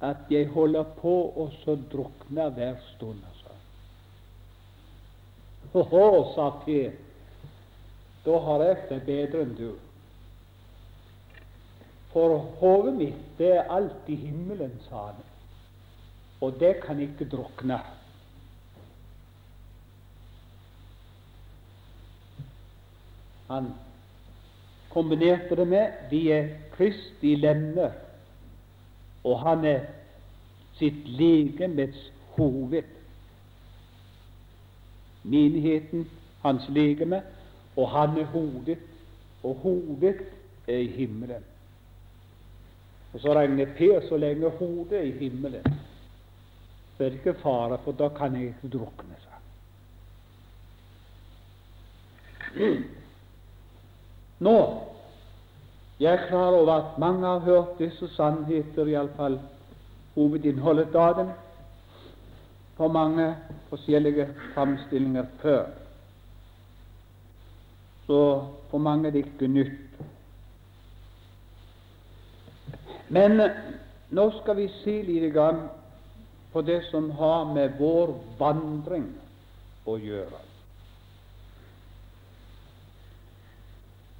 [0.02, 3.20] at jeg holder på å så drukne hver stund.
[3.28, 3.58] Altså.
[5.74, 6.96] Ho-ho, sa Per,
[8.24, 9.70] da har jeg det bedre enn du.
[12.14, 15.22] For hodet mitt, det er alt i himmelen, sa han,
[16.42, 17.78] og det kan ikke drukne.
[23.52, 23.74] Han
[24.94, 27.92] kombinerte det med vi er Kristi lemmer,
[29.24, 29.80] og han er
[30.80, 32.84] sitt legemets hoved.
[35.24, 36.08] Menigheten,
[36.42, 37.22] hans legeme,
[37.76, 38.78] og han er hodet,
[39.44, 40.22] og hodet
[40.68, 41.44] er i himmelen.
[43.14, 45.64] Og så regner Per så lenge hodet er i himmelen,
[46.98, 49.16] så er det ikke fare, for da kan jeg ikke drukne.
[49.22, 49.32] seg.
[54.42, 54.58] Nå
[56.02, 59.36] jeg er klar over at mange har hørt disse sannheter, iallfall
[60.16, 61.30] hovedinnholdet av dem,
[62.78, 63.28] på mange
[63.70, 64.26] forskjellige
[64.56, 65.70] framstillinger før.
[68.08, 68.20] Så
[68.72, 70.02] for mange er det ikke nytt.
[73.14, 73.38] Men
[74.10, 75.38] nå skal vi se litt
[76.52, 79.12] på det som har med vår vandring
[79.86, 80.51] å gjøre.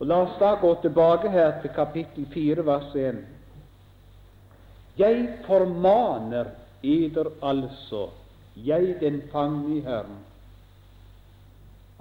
[0.02, 3.20] Og La oss da gå tilbake her til kapittel 4, vers 1.
[4.98, 6.50] Jeg formaner
[6.82, 8.08] eder altså
[8.56, 10.18] jeg den fangne i Herren,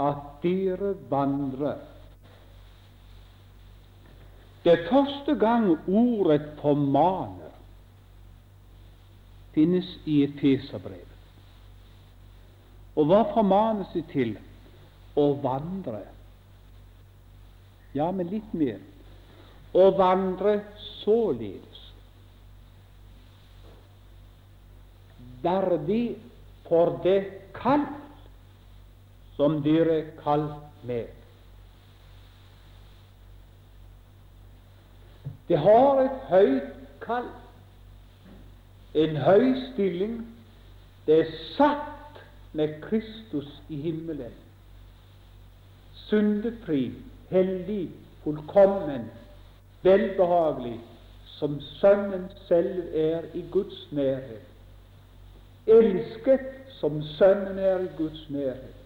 [0.00, 1.86] at dere vandrer
[4.64, 7.56] Det er første gang ordet 'formaner'
[9.54, 11.16] finnes i Efeserbrevet.
[12.96, 14.38] Og hva formanes det til?
[15.16, 16.02] Å vandre.
[17.94, 18.78] Ja, men litt mer.
[19.74, 20.60] Å vandre
[21.00, 21.80] således.
[25.42, 26.18] Verdig
[26.68, 27.18] for det
[27.56, 27.86] kall
[29.38, 31.08] som dere er kalt med.
[35.50, 37.26] Det har et høyt kall,
[38.94, 40.20] en høy stilling.
[41.06, 42.20] Det er satt
[42.52, 44.36] med Kristus i himmelen.
[46.06, 46.92] Syndefri,
[47.30, 47.90] hellig,
[48.24, 49.10] fullkommen,
[49.82, 50.80] velbehagelig,
[51.38, 54.46] som Sønnen selv er i Guds nærhet.
[55.66, 56.48] Elsket
[56.80, 58.76] som Sønnen er i Guds nærhet.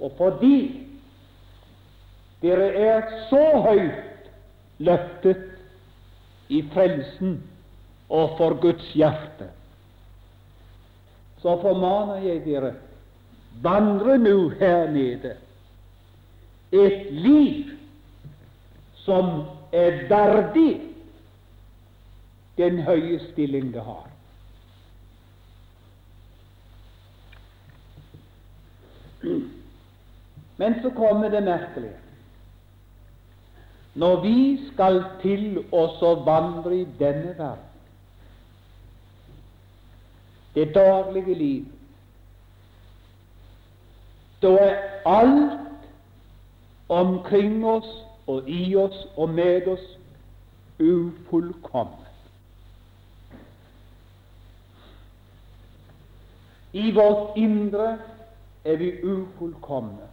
[0.00, 0.86] Og fordi
[2.42, 4.30] dere er så høyt
[4.78, 5.42] løftet
[6.48, 7.42] i frelsen
[8.08, 9.50] og for Guds hjerte,
[11.40, 12.72] så formaner jeg dere
[13.62, 15.36] vandre nå her nede
[16.72, 17.70] et liv
[18.94, 19.42] som
[19.72, 20.80] er verdig
[22.58, 24.06] den høye stilling det har.
[30.60, 31.96] Men så kommer det merkelige.
[33.94, 34.36] Når vi
[34.72, 37.66] skal til oss å vandre i denne verden,
[40.54, 41.66] det daglige liv,
[44.42, 45.69] da er alt
[46.90, 47.88] omkring oss
[48.26, 49.98] og i oss og med oss
[50.80, 52.06] ufullkommen.
[56.72, 57.98] I vårt indre
[58.64, 60.06] er vi ufullkomne.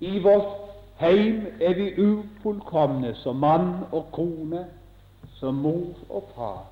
[0.00, 0.58] I vårt
[0.96, 4.66] heim er vi ufullkomne som mann og kone,
[5.34, 6.64] som mor og far.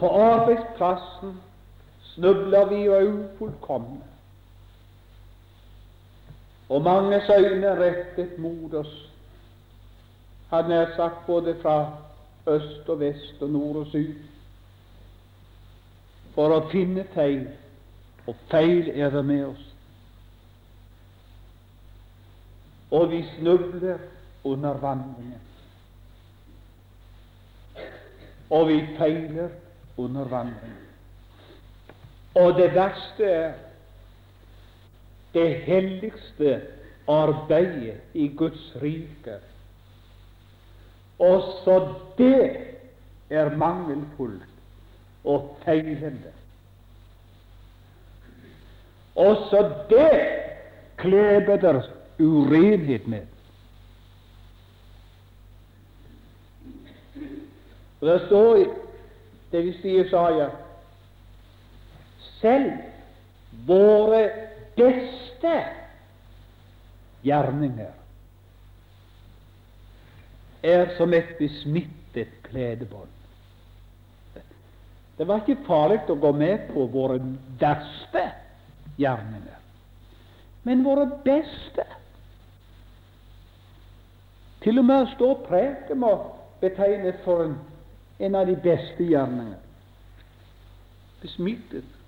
[0.00, 1.40] På arbeidsplassen
[2.14, 4.09] snubler vi og er ufullkomne.
[6.70, 8.92] Og manges øyne er rettet mot oss,
[10.50, 11.78] hadde nær sagt både fra
[12.46, 14.14] øst og vest og nord og syd,
[16.34, 17.48] for å finne feil,
[18.26, 19.70] og feil er det med oss.
[22.90, 23.98] og vi snubler
[24.44, 25.40] under vandringen.
[28.50, 29.48] Og vi feiler
[29.96, 30.86] under vandringen.
[32.34, 33.52] Og det verste er
[35.34, 36.60] det helligste
[37.08, 39.38] arbeidet i Guds rike.
[41.18, 42.56] Også det
[43.30, 44.48] er mangelfullt
[45.24, 46.32] og feilende.
[49.14, 50.20] Også det
[50.96, 51.82] kleber der
[52.18, 53.26] urenhet med.
[58.00, 58.56] Og Det står
[59.52, 60.48] det vi sier Saja
[62.40, 62.70] selv
[63.66, 64.22] våre
[64.80, 65.54] beste
[67.22, 67.92] gjerninger
[70.62, 73.16] er som et besmittet kledebånd.
[75.16, 77.18] Det var ikke farlig å gå med på våre
[77.60, 78.22] verste
[79.00, 79.58] gjerninger,
[80.64, 81.84] men våre beste.
[84.64, 86.12] Til og med å stå og preke må
[86.60, 87.54] betegnes for en,
[88.20, 89.60] en av de beste gjerninger.
[91.20, 91.99] Besmittet.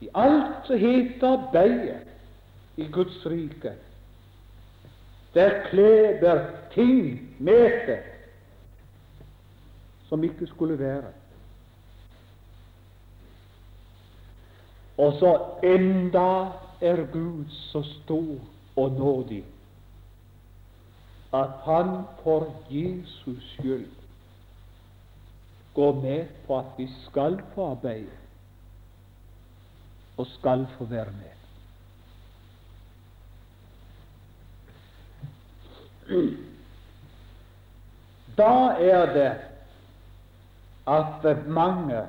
[0.00, 2.06] I alt som heter arbeidet
[2.76, 3.72] i Guds rike,
[5.34, 6.44] der kleber
[6.74, 7.98] ting med det
[10.08, 11.12] som ikke skulle være.
[14.98, 15.32] Og så
[15.62, 18.38] enda er Gud så stor
[18.76, 19.44] og nådig
[21.34, 23.86] at han for Jesus skyld
[25.74, 28.10] går med på at vi skal få arbeide
[30.18, 31.34] og skal få være med.
[38.38, 39.32] Da er det
[40.88, 42.06] at mange,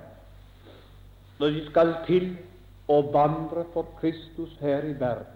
[1.40, 2.30] når de skal til
[2.88, 5.36] å vandre for Kristus her i verden,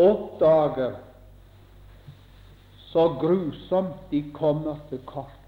[0.00, 0.96] oppdager
[2.90, 5.39] så grusomt de kommer til kort.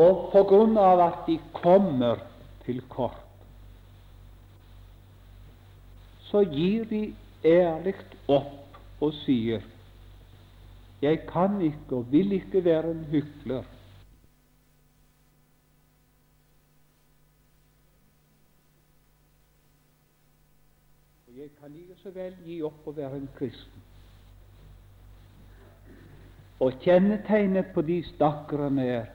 [0.00, 2.22] Og på grunn av at de kommer
[2.64, 3.26] til kort,
[6.30, 7.02] så gir de
[7.44, 7.96] ærlig
[8.30, 9.64] opp og sier
[11.00, 13.64] jeg kan ikke og vil ikke være en hykler.
[21.28, 23.86] Og jeg kan like så vel gi opp å være en kristen.
[26.60, 29.08] Og kjennetegnet på de stakkarene er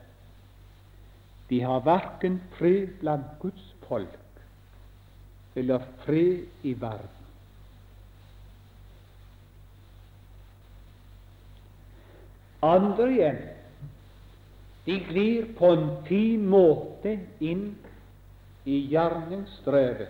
[1.50, 4.20] de har verken fred blant Guds folk
[5.56, 7.10] eller fred i verden.
[12.66, 13.38] Andre igjen,
[14.86, 17.76] de glir på en fin måte inn
[18.66, 20.10] i gjerningsstrevet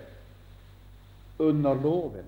[1.44, 2.26] under loven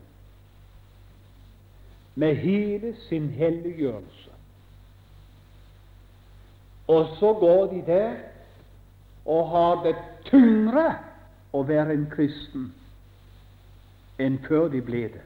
[2.18, 4.32] med hele sin helliggjørelse.
[6.88, 8.16] Og så går de der
[9.28, 9.96] og har det
[10.30, 10.86] tyngre
[11.56, 12.70] å være en kristen
[14.24, 15.24] enn før de ble det.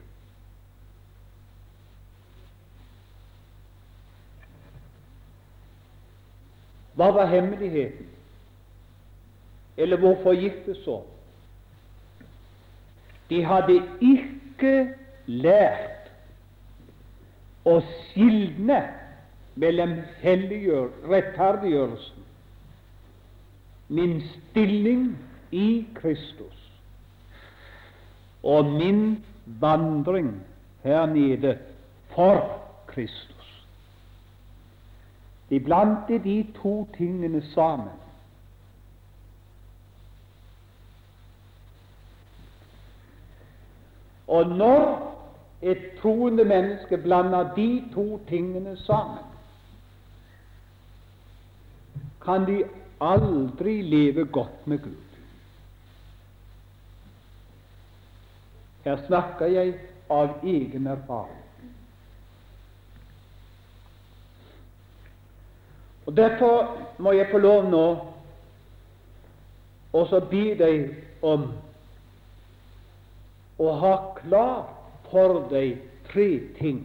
[6.98, 8.08] Hva var hemmeligheten?
[9.80, 10.98] Eller hvorfor gikk det så?
[13.30, 14.74] De hadde ikke
[15.26, 16.10] lært
[17.64, 18.82] å skilne
[19.54, 19.94] mellom
[20.26, 22.22] rettferdiggjørelsen,
[23.92, 25.18] min stilling
[25.50, 26.70] i Kristus,
[28.42, 30.42] og min vandring
[30.82, 31.58] her nede
[32.14, 33.66] for Kristus.
[35.50, 37.94] De blandet de to tingene sammen.
[44.26, 45.08] Og når
[45.62, 49.24] et troende menneske blander de to tingene sammen,
[52.24, 52.64] kan de
[53.02, 55.00] aldri leve godt med Gud.
[58.84, 59.74] Her snakker jeg
[60.10, 61.38] av egen erfaring.
[66.06, 67.84] Og Derfor må jeg få lov nå
[69.92, 70.88] å be deg
[71.22, 71.46] om
[73.62, 74.78] å ha klart
[75.12, 75.78] for deg
[76.10, 76.28] tre
[76.58, 76.82] ting.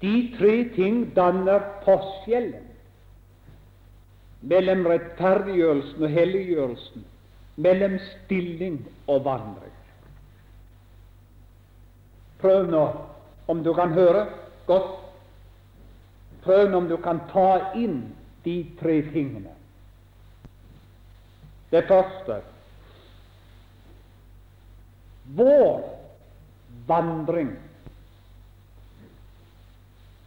[0.00, 2.69] De tre ting danner forskjellen
[4.40, 7.04] mellom rettferdiggjørelsen og helliggjørelsen,
[7.60, 9.76] mellom stilling og vandring.
[12.40, 12.84] Prøv nå
[13.52, 14.26] om du kan høre
[14.66, 14.96] godt
[16.40, 17.98] Prøv nå om du kan ta inn
[18.46, 19.52] de tre tingene.
[21.68, 22.38] Det første
[25.36, 25.82] vår
[26.88, 27.52] vandring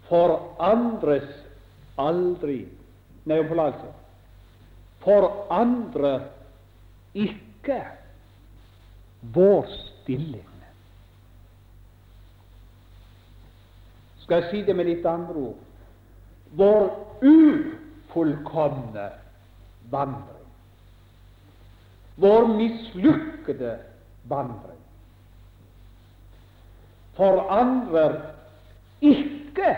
[0.08, 1.34] forandres
[2.00, 2.62] aldri
[3.24, 4.03] Nei, forlatelse.
[5.04, 6.30] Forandrer
[7.14, 7.82] ikke
[9.36, 10.50] vår stilling.
[14.24, 15.62] Skal jeg si det med litt andre ord?
[16.56, 16.92] vår
[17.22, 19.10] ufullkomne
[19.90, 20.50] vandring,
[22.16, 23.78] vår mislykkede
[24.30, 24.82] vandring,
[27.18, 28.20] forandrer
[29.02, 29.74] ikke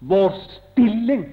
[0.00, 1.28] vår stilling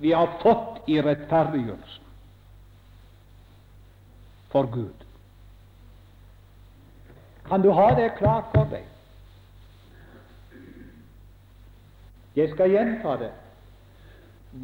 [0.00, 2.06] vi har fått i rettferdiggjørelsen
[4.50, 5.04] for Gud.
[7.44, 8.86] Kan du ha det klart for deg?
[12.38, 13.30] Jeg skal gjenta det.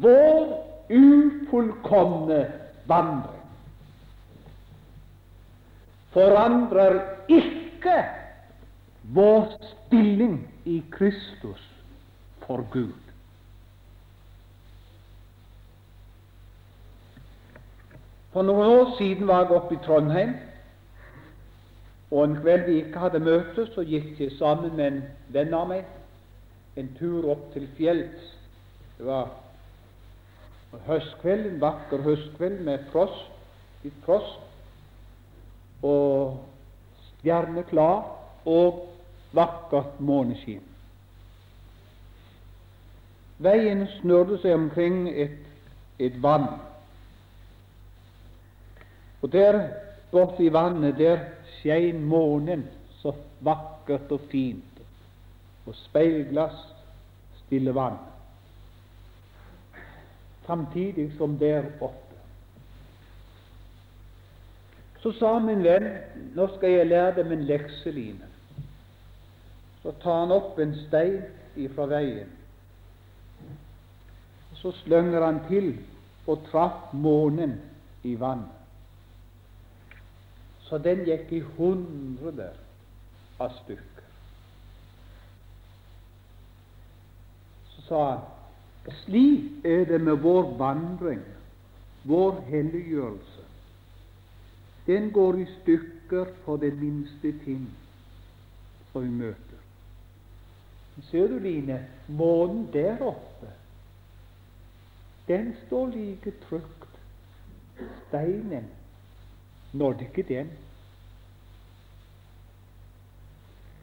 [0.01, 0.55] Vår
[0.89, 2.39] ufullkomne
[2.89, 3.43] vandring
[6.15, 7.97] forandrer ikke
[9.13, 11.61] vår stilling i Kristus
[12.47, 13.06] for Gud.
[18.37, 20.35] For noen år siden var jeg oppe i Trondheim,
[22.11, 24.99] og en kveld vi ikke hadde møte, så gikk jeg sammen med en
[25.33, 28.27] venn av meg en tur opp til fjells.
[28.99, 29.31] Det var
[30.85, 33.25] høstkveld, en vakker høstkveld med frost,
[33.81, 34.45] litt frost,
[35.81, 36.37] og
[37.07, 38.05] stjerneklar
[38.45, 38.83] og
[39.33, 40.61] vakkert måneskinn.
[43.41, 45.41] Veien snurret seg omkring et,
[45.97, 46.51] et vann.
[49.21, 49.59] Og der
[50.11, 51.19] borte i vannet, der
[51.57, 52.67] skein månen
[53.01, 54.63] så vakkert og fint
[55.67, 56.59] og speilglass
[57.41, 57.97] stille vann,
[60.45, 62.15] samtidig som der oppe.
[65.03, 65.89] Så sa min venn
[66.35, 68.31] nå skal jeg lære dem en lekseline.
[69.83, 71.21] Så tar han opp en stein
[71.55, 72.31] ifra veien.
[74.57, 75.75] Så slynger han til
[76.27, 77.59] og traff månen
[78.03, 78.56] i vannet.
[80.67, 82.57] Så den gikk i hundreder
[83.39, 84.07] av stykker.
[87.73, 88.25] Så sa han
[89.03, 91.23] slik er det med vår vandring,
[92.07, 93.43] vår helliggjørelse.
[94.87, 97.65] Den går i stykker for det minste ting
[98.91, 99.63] som vi møter.
[101.11, 103.51] Ser du, Line, månen der oppe,
[105.27, 106.87] den står like trygt.
[108.07, 108.65] Steinen
[109.73, 110.51] nådde ikke den.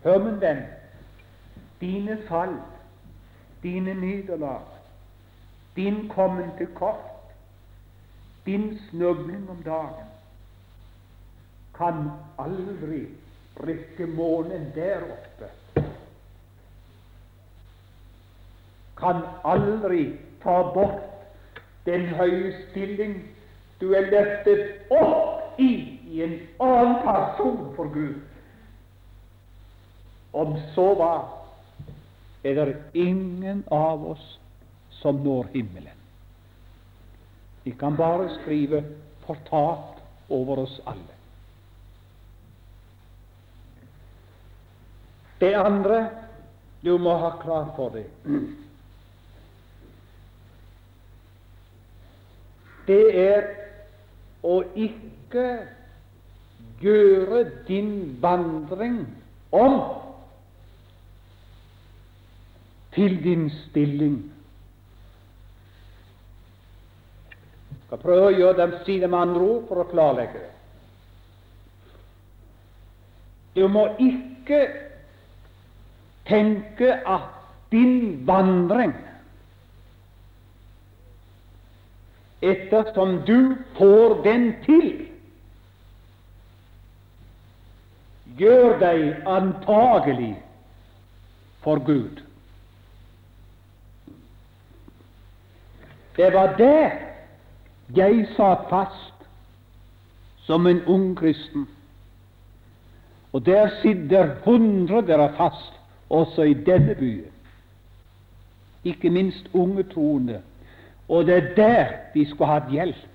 [0.05, 0.62] Hør, min venn,
[1.80, 2.57] dine fall,
[3.62, 4.62] dine nederlag,
[5.76, 7.32] din kommen til kort,
[8.47, 10.09] din snubling om dagen,
[11.76, 13.07] kan aldri
[13.66, 15.51] rykke månen der oppe.
[18.97, 21.01] Kan aldri ta bort
[21.87, 23.22] den høye stilling
[23.80, 28.20] du er løftet opp i en annen person for Gud.
[30.32, 31.28] Om så var,
[32.42, 34.38] er det ingen av oss
[34.90, 36.00] som når himmelen.
[37.64, 38.84] Vi kan bare skrive
[39.26, 41.14] 'fortapt' over oss alle.
[45.40, 46.11] Det andre
[46.82, 48.07] du må ha klart for deg,
[52.86, 53.63] det er
[54.45, 55.47] å ikke
[56.84, 57.90] gjøre din
[58.20, 58.99] vandring
[59.55, 59.78] om
[62.95, 64.18] til din stilling.
[67.70, 70.51] Jeg skal prøve å gjøre dem, si det med andre ord for å klarlegge det.
[73.55, 74.61] Du må ikke
[76.26, 77.30] tenke at
[77.70, 78.95] din vandring
[82.45, 85.07] ettersom du får den til,
[88.38, 90.34] gjør deg antagelig
[91.64, 92.22] for Gud.
[96.16, 96.90] Det var der
[97.95, 99.26] jeg satt fast
[100.47, 101.68] som en ung kristen.
[103.32, 105.72] Og der sitter hundrer fast,
[106.11, 107.30] også i denne byen.
[108.84, 110.42] Ikke minst unge troende
[111.09, 113.11] og det er der de skulle hatt hjelp.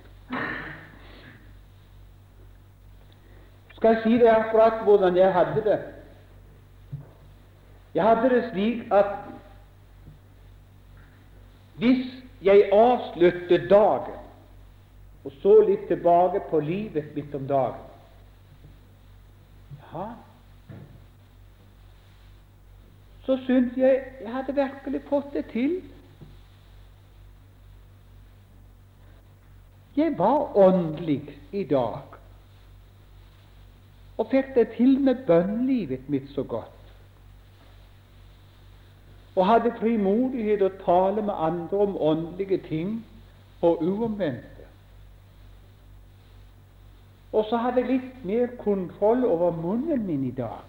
[3.74, 5.80] Skal jeg si deg akkurat hvordan jeg hadde det?
[7.96, 9.14] Jeg hadde det slik at
[11.80, 12.08] hvis
[12.42, 14.18] jeg avsluttet dagen
[15.24, 17.88] og så litt tilbake på livet mitt om dagen
[19.94, 20.10] ja,
[23.26, 25.82] Så syntes jeg jeg hadde virkelig fått det til.
[30.00, 31.22] Jeg var åndelig
[31.52, 32.10] i dag
[34.20, 36.76] og fikk det til med bønnlivet mitt så godt.
[39.36, 42.98] Og hadde frimodighet å tale med andre om åndelige ting
[43.64, 44.68] og uomvendte.
[47.32, 50.68] Og så hadde jeg litt mer kontroll over munnen min i dag.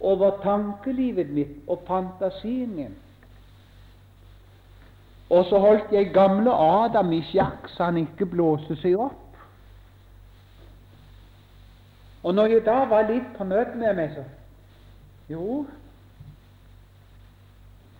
[0.00, 2.96] Over tankelivet mitt og fantasien min.
[5.30, 9.22] Og så holdt jeg gamle Adam i sjakk så han ikke blåste seg opp.
[12.26, 14.24] Og når jeg da var litt på møte med meg, så
[15.26, 15.66] Jo,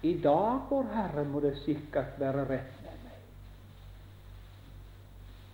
[0.06, 3.16] i dag, vår Herre, må det sikkert være rett med meg.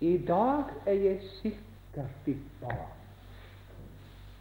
[0.05, 2.91] I dag er jeg sikkert ditt barn.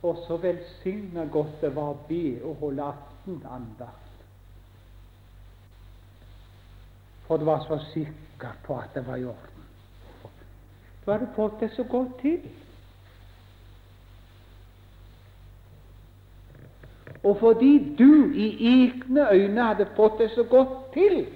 [0.03, 4.00] Og så velsigna godt det var å be og holde aftenandakt.
[7.31, 9.63] For du var så sikker på at det var i orden.
[11.05, 12.41] Du hadde fått det så godt til.
[17.23, 21.27] Og fordi du i egne øyne hadde fått det så godt til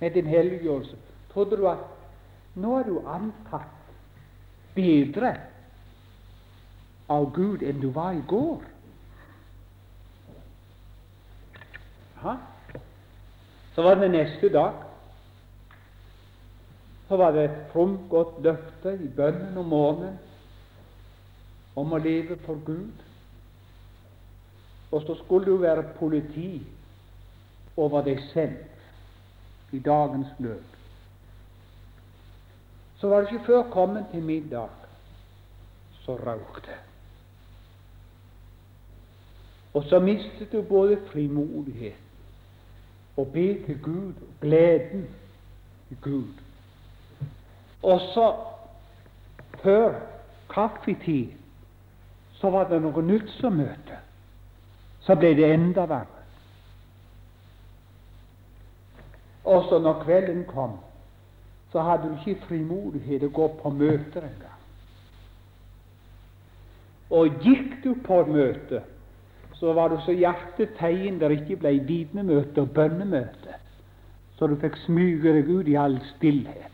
[0.00, 0.96] med din helliggjørelse,
[1.34, 1.84] trodde du at
[2.54, 3.92] nå er du antatt
[4.74, 5.34] bedre
[7.12, 8.64] av Gud enn du var i går.
[12.24, 12.36] Ha?
[13.74, 14.93] Så var det neste dag
[17.08, 20.18] så var det et fromt, godt løfte i bønnen om morgenen
[21.76, 23.02] om å leve for Gud.
[24.94, 26.62] Og så skulle du være politi
[27.76, 30.78] over deg selv i dagens løp.
[33.00, 34.70] Så var det ikke før kommet til middag,
[36.04, 36.78] så røk det.
[39.74, 41.98] Og så mistet du både frimodighet
[43.16, 45.08] og be til Gud, og gleden
[45.88, 46.43] til Gud.
[47.84, 48.32] Og så,
[49.62, 49.94] før
[50.50, 51.36] kaffetid,
[52.40, 54.00] så var det noe nytt som møtte.
[55.04, 56.24] Så ble det enda verre.
[59.44, 60.78] Også når kvelden kom,
[61.72, 64.60] så hadde du ikke frimodighet å gå på møter engang.
[67.12, 68.80] Og gikk du på møte,
[69.60, 73.58] så var du så hjertetegn der ikke ble vitnemøte og bønnemøte,
[74.38, 76.73] så du fikk smyge deg ut i all stillhet.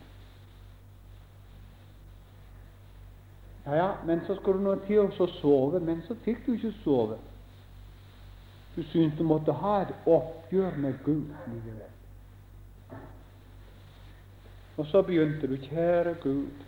[3.66, 6.72] Ja, ja, men så skulle du nå til å sove, men så fikk du ikke
[6.84, 7.18] sove.
[8.76, 11.86] Du syntes du måtte ha et oppgjør med Gud likevel.
[14.80, 16.66] Og så begynte du, kjære Gud,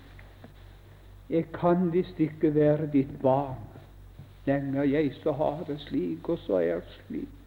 [1.30, 3.57] jeg kan visst ikke være ditt barn
[4.47, 7.38] lenger, jeg så har det slik, og så er det slik.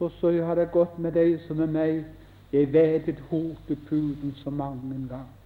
[0.00, 2.00] Og så har det gått med deg som med meg,
[2.50, 5.39] jeg vedet hotepuden så mange ganger.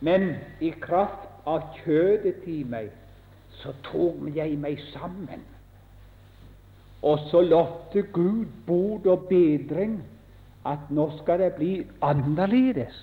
[0.00, 2.90] Men i kraft av kjødet i meg,
[3.58, 5.42] så tok jeg meg sammen.
[7.02, 9.98] Og så lovte Gud bod og bedring
[10.66, 11.72] at nå skal det bli
[12.02, 12.96] annerledes.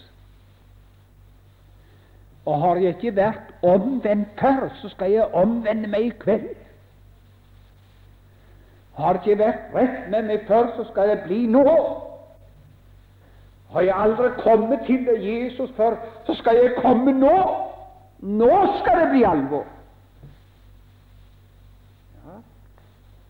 [2.45, 6.51] Og har jeg ikke vært omvendt før, så skal jeg omvende meg i kveld.
[8.95, 11.65] Har jeg ikke vært rett med meg før, så skal det bli nå.
[13.75, 15.95] Har jeg aldri kommet til Jesus før,
[16.25, 17.37] så skal jeg komme nå.
[18.19, 19.65] Nå skal det bli alvor.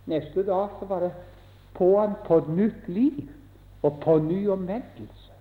[0.06, 1.10] Neste dag så var det
[1.74, 3.24] på han på nytt liv
[3.82, 5.34] og på ny omvendelse.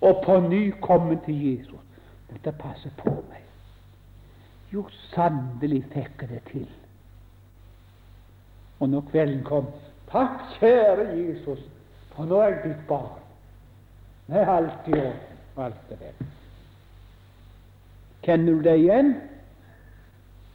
[0.00, 1.80] Og på ny kommen til Jesus.
[2.28, 3.40] Dette passer på meg.
[4.72, 4.84] Jo,
[5.14, 6.68] sannelig fikk jeg det til.
[8.80, 9.72] Og når kvelden kom
[10.12, 11.60] Takk, kjære Jesus,
[12.12, 13.21] for nå er jeg ditt barn.
[14.26, 15.20] Det er alt i orden.
[15.56, 16.26] Alt det der.
[18.22, 19.14] Kjenner du det igjen?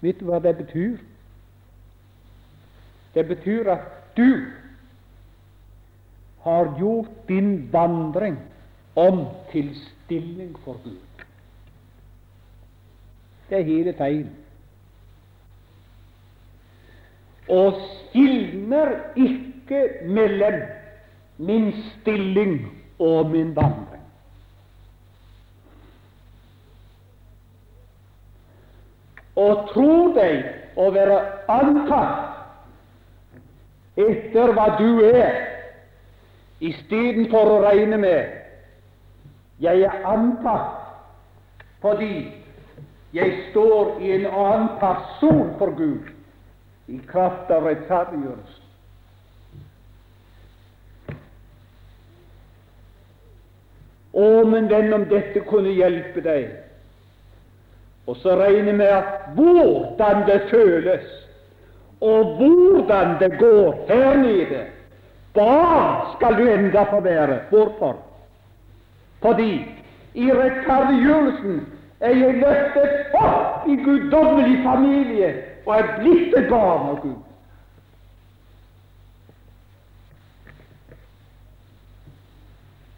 [0.01, 0.97] Vet du hva det betyr?
[3.13, 4.45] Det betyr at du
[6.45, 8.37] har gjort din vandring
[8.95, 11.25] om til stilling for Gud.
[13.49, 14.35] Det er hele teilen.
[17.49, 20.61] Og skilner ikke mellom
[21.37, 24.03] min stilling og min vandring.
[29.37, 30.45] Og tro deg
[30.77, 31.19] å være
[31.51, 32.23] antatt
[33.97, 35.43] etter hva du er,
[36.57, 38.37] istedenfor å regne med
[39.61, 40.83] jeg er antatt
[41.81, 42.27] fordi
[43.13, 46.09] jeg står i en annen person for Gud
[46.87, 48.66] i kraft av rettferdiggjørelse.
[54.17, 56.49] Å, men venn, om dette kunne hjelpe deg,
[58.07, 61.05] og så regne med at hvordan det føles
[62.01, 64.61] og hvordan det går her nede,
[65.35, 65.57] da
[66.15, 67.39] skal du enda få være.
[67.49, 67.97] Hvorfor?
[69.21, 69.65] Fordi
[70.13, 71.59] i rettferdiggjørelsen
[71.99, 75.31] er jeg løftet opp i guddommelig familie
[75.65, 77.26] og er blitt et barn av Gud.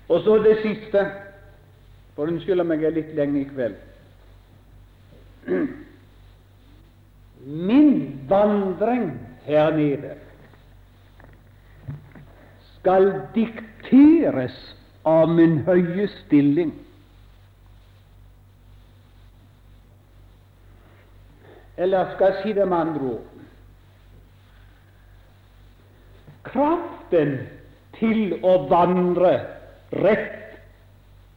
[0.10, 1.04] Og så det siste,
[2.16, 3.76] for unnskyld om jeg er litt lenge i kveld.
[7.46, 9.12] Min vandring
[9.46, 10.16] her nede
[12.80, 14.58] skal dikteres
[15.08, 16.74] av min høye stilling.
[21.78, 23.28] Eller skal jeg si det med andre ord
[26.50, 27.38] Kraften
[28.00, 29.32] til å vandre
[29.94, 30.60] rett,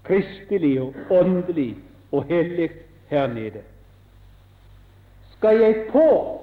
[0.04, 1.76] kristelig og åndelig
[2.12, 2.70] og hellig
[3.08, 3.62] her nede
[5.42, 6.40] skal jeg få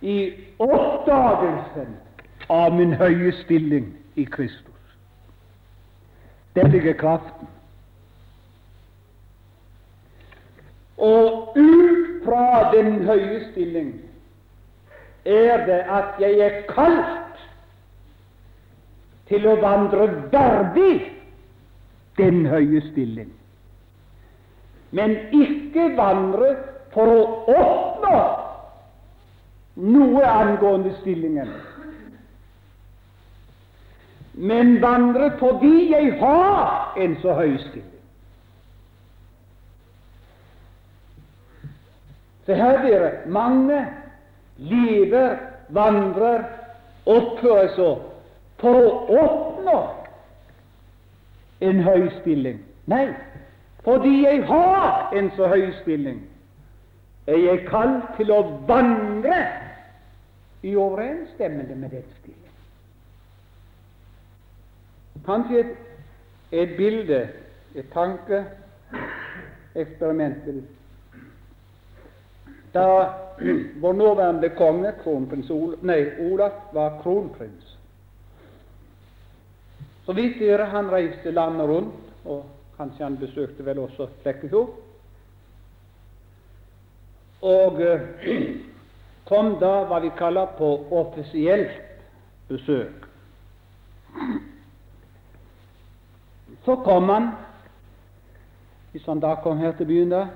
[0.00, 0.16] i
[0.58, 1.94] oppdagelsen
[2.52, 3.86] av min høye stilling
[4.20, 4.96] i Kristus.
[6.54, 7.48] Der ligger kraften.
[10.96, 13.94] Og ut fra den høye stilling
[15.24, 17.21] er det at jeg er kalt
[19.32, 20.96] til å vandre verdig
[22.20, 23.30] den høye stilling,
[24.92, 26.50] men ikke vandre
[26.92, 27.22] for å
[27.54, 28.18] oppnå
[29.88, 31.48] noe angående stillingen,
[34.36, 37.88] men vandre fordi jeg har en så høy stilling.
[42.42, 43.84] Se her, dere, mange
[44.58, 45.36] lever,
[45.72, 46.42] vandrer,
[47.08, 48.11] oppfører seg
[48.62, 49.78] for å oppnå
[51.62, 52.60] en høy stilling,
[52.90, 53.14] Nei,
[53.84, 56.22] fordi jeg har en så høy stilling,
[57.26, 59.46] er jeg kalt til å vandre
[60.62, 62.38] i overensstemmelse med den stillingen.
[65.26, 65.66] Kanskje et,
[66.50, 67.28] et bilde,
[67.74, 70.36] et tankeeksperiment.
[72.74, 72.86] Da
[73.82, 77.78] vår nåværende konge, kronprins Olaf, nei, Olaf, var kronprins
[80.06, 82.44] Så vidt dere han reiste landet rundt, og
[82.76, 84.74] kanskje han besøkte vel også Flekkefjord,
[87.42, 88.02] og eh,
[89.30, 91.78] kom da hva vi kaller på offisielt
[92.48, 93.06] besøk.
[96.64, 97.30] Så kom han,
[98.92, 100.26] hvis han da kom her til byen, da,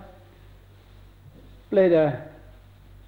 [1.70, 2.06] ble det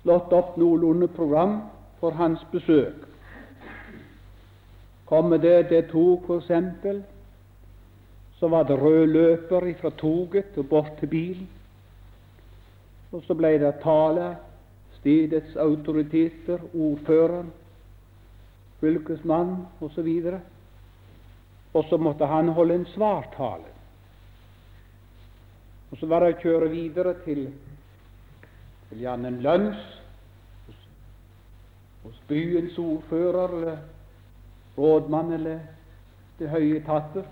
[0.03, 1.61] slått opp noenlunde program
[2.01, 3.08] for hans besøk.
[5.09, 7.03] Kommer det det tog, eksempel,
[8.39, 11.49] så var det rød løper fra toget og bort til bilen.
[13.13, 14.37] Og så ble det tale,
[14.99, 17.49] stedets autoriteter, ordfører,
[18.81, 20.11] fylkesmann osv.
[21.75, 23.73] Og så måtte han holde en svartale.
[25.91, 27.47] Og så var det å kjøre videre til,
[28.91, 29.95] til gjerne en lunsj
[32.05, 33.87] hos byens ordfører eller
[34.79, 35.59] rådmann eller
[36.39, 37.27] det høye etater.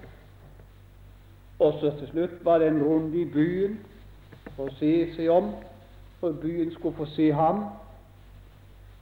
[1.59, 3.79] Og så til slutt var det en runde i byen
[4.57, 5.53] for å se seg om,
[6.21, 7.69] for byen skulle få se ham.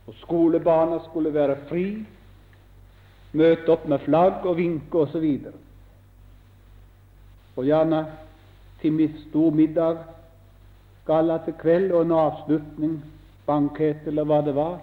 [0.07, 1.87] Og skolebarna skulle være fri
[3.35, 5.25] møte opp med flagg og vinke osv.
[5.49, 5.57] Og,
[7.57, 8.05] og gjerne
[8.83, 10.05] til stor middag,
[11.07, 12.97] galla til kveld og en avslutning,
[13.47, 14.79] bankett eller hva det var.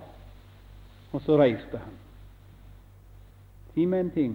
[1.12, 2.01] Og så reiste han.
[3.74, 4.34] Si meg en ting.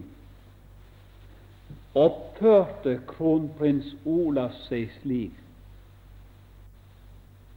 [1.96, 5.42] Oppførte kronprins Olav seg slik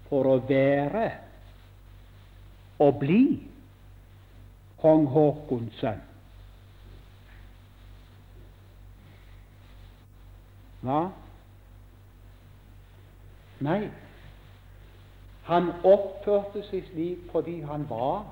[0.10, 1.08] for å være
[2.80, 3.24] og bli
[4.80, 6.06] kong Haakons sønn?
[10.80, 11.02] Hva?
[13.68, 13.82] Nei,
[15.50, 18.24] han oppførte seg slik fordi han var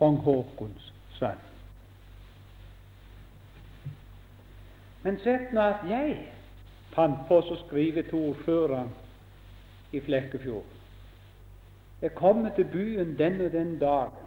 [0.00, 1.42] kong Haakons sønn.
[5.04, 6.14] Men sett nå at jeg
[6.94, 8.92] fant på å skrive til ordføreren
[9.92, 10.70] i Flekkefjord.
[12.02, 14.24] Jeg kommer til byen den og den dagen.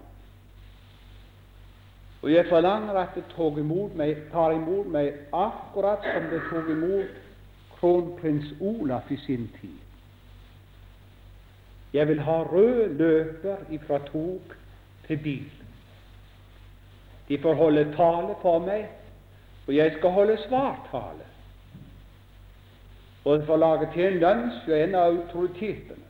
[2.21, 6.71] Og jeg forlanger at det tar imot meg, tar imot meg akkurat som det tok
[6.73, 7.19] imot
[7.77, 9.77] kronprins Olaf i sin tid.
[11.93, 14.55] Jeg vil ha rød løper ifra tog
[15.07, 15.56] til bil.
[17.27, 18.87] De får holde tale for meg,
[19.67, 21.25] og jeg skal holde svartale.
[23.25, 26.05] Og de får lage til en lunsj og en av autoritetene.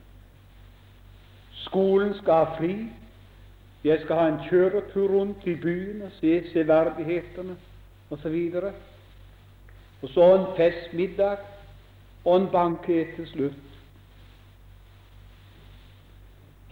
[1.64, 2.74] Skolen skal ha fri,
[3.84, 7.56] jeg skal ha en kjøretur rundt i byen og se severdighetene
[8.10, 8.38] osv.
[8.62, 8.72] Og,
[10.02, 11.38] og så en festmiddag
[12.24, 13.64] og en bankett til slutt.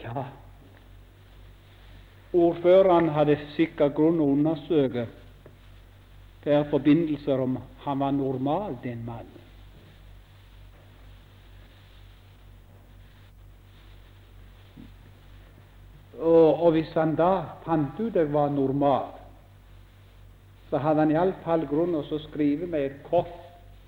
[0.02, 0.26] Ja,
[2.36, 5.06] ordføreren hadde sikkert grunn å undersøke
[6.46, 9.42] hver forbindelse om han var normal, den mannen.
[16.16, 17.32] Og, og hvis han da
[17.64, 19.10] fant ut det var normal,
[20.70, 23.34] så hadde han iallfall grunn til å skrive meg et kort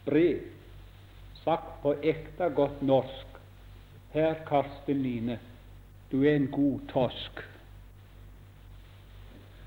[0.07, 0.42] brev,
[1.44, 3.38] sagt på ekte godt norsk.
[4.12, 5.38] Herr Karsten Line,
[6.11, 7.42] du er en god tosk.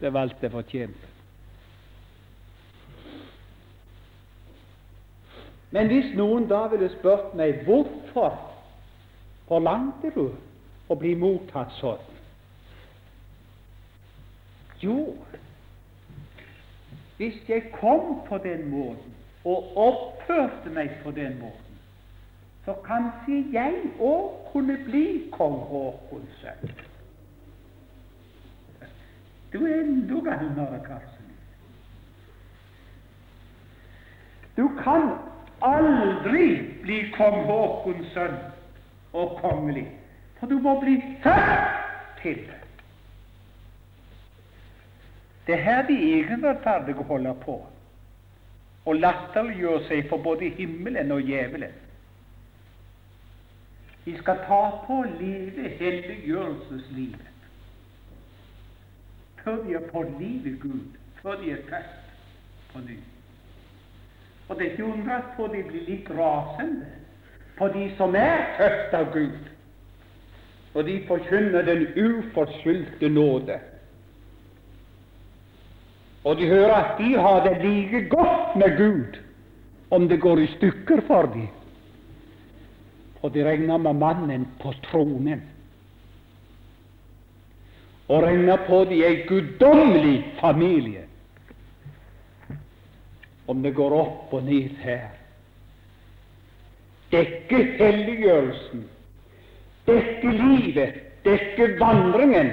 [0.02, 1.08] Det valgte fortjente.
[5.72, 8.36] Men hvis noen da ville spurt meg hvorfor
[9.48, 10.26] forlangte du
[10.92, 12.02] å bli mottatt sånn,
[14.82, 14.98] jo,
[17.22, 19.14] hvis jeg kom på den måten
[19.46, 21.78] og oppførte meg på den måten,
[22.66, 26.74] så kanskje jeg òg kunne bli kong Haakons sønn.
[29.54, 31.28] Du er enda galnere, Karlsen.
[34.58, 35.10] Du kan
[35.62, 36.48] aldri
[36.82, 38.38] bli kong Haakons sønn
[39.14, 39.88] og kongelig,
[40.40, 41.80] for du må bli født
[42.22, 42.60] til det.
[45.48, 47.58] Det er her de egenrettferdige holder på
[48.86, 51.74] og latterliggjør seg for både himmelen og djevelen.
[54.06, 57.31] Vi skal ta på livet helliggjørelseslivet
[59.44, 62.98] før de har fått livet Gud, før de er født på ny.
[64.50, 66.90] Og det er ikke undres på de blir litt rasende
[67.58, 69.50] på de som er født av Gud,
[70.74, 73.60] og de forkynner den uforskyldte nåde.
[76.24, 79.18] Og de hører at de har det like godt med Gud
[79.90, 81.48] om det går i stykker for dem.
[83.22, 85.42] Og de regner med mannen på tronen.
[88.12, 91.06] Og regner på de ei guddommelig familie.
[93.48, 95.14] Om det går opp og ned her.
[97.12, 98.84] Dekker helliggjørelsen,
[99.88, 102.52] dekker livet, dekker vandringen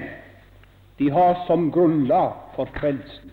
[0.98, 3.30] de har som grunnlag for frelsen.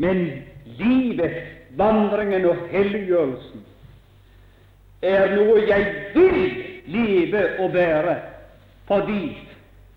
[0.00, 0.24] Men
[0.80, 1.36] livet,
[1.76, 3.64] vandringen og helliggjørelsen
[5.04, 6.40] er noe jeg vil
[6.88, 8.16] leve og være
[8.88, 9.36] fordi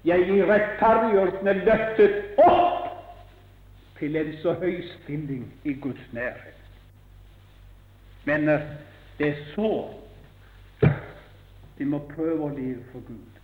[0.08, 2.86] jeg i rettferdiggjørelsen er løftet opp
[4.00, 6.54] til en så høy stilling i Guds nærhet.
[8.26, 8.48] Men
[9.18, 9.72] det er så
[11.78, 13.42] vi må prøve å leve for Gud.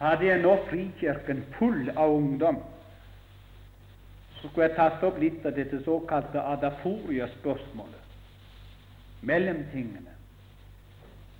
[0.00, 2.58] Hadde jeg nå Frikirken full av ungdom,
[4.40, 8.06] så skulle jeg tatt opp litt av dette såkalte adaforia-spørsmålet.
[9.28, 10.16] Mellomtingene.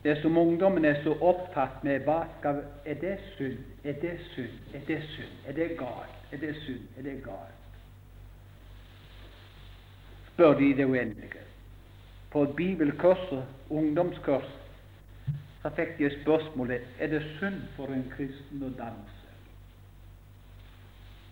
[0.02, 3.58] Det som ungdommen er så opptatt med hva skal, Er det synd?
[3.84, 4.74] Er det synd?
[4.74, 5.34] Er det synd?
[5.46, 6.16] Er det galt?
[6.32, 6.88] Er det synd?
[6.98, 7.58] Er det galt?
[10.32, 11.44] Spør de det uendelige.
[12.30, 14.48] På et bibelkurs, ungdomskurs,
[15.62, 19.34] så fikk de spørsmålet er det synd for en kristen å danse.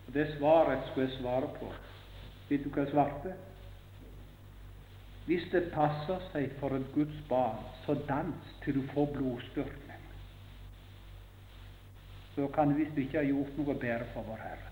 [0.07, 1.73] Og Det svaret skulle jeg svare på.
[2.49, 3.33] Vet du hva jeg svarte?
[5.29, 10.07] Hvis det passer seg for et Guds barn, så dans til du får blodstyrken.
[12.33, 14.71] Så kan du visst ikke ha gjort noe bedre for vår Herre.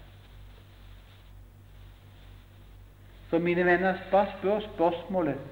[3.29, 5.45] Så mine venner, bare spør spørsmålet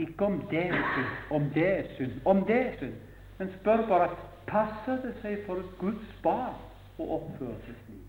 [0.00, 2.98] ikke om det er synd, om det er synd, om det er synd,
[3.38, 4.10] men spør bare
[4.48, 6.56] passer det seg for et Guds barn
[6.96, 8.04] å oppføre seg slik.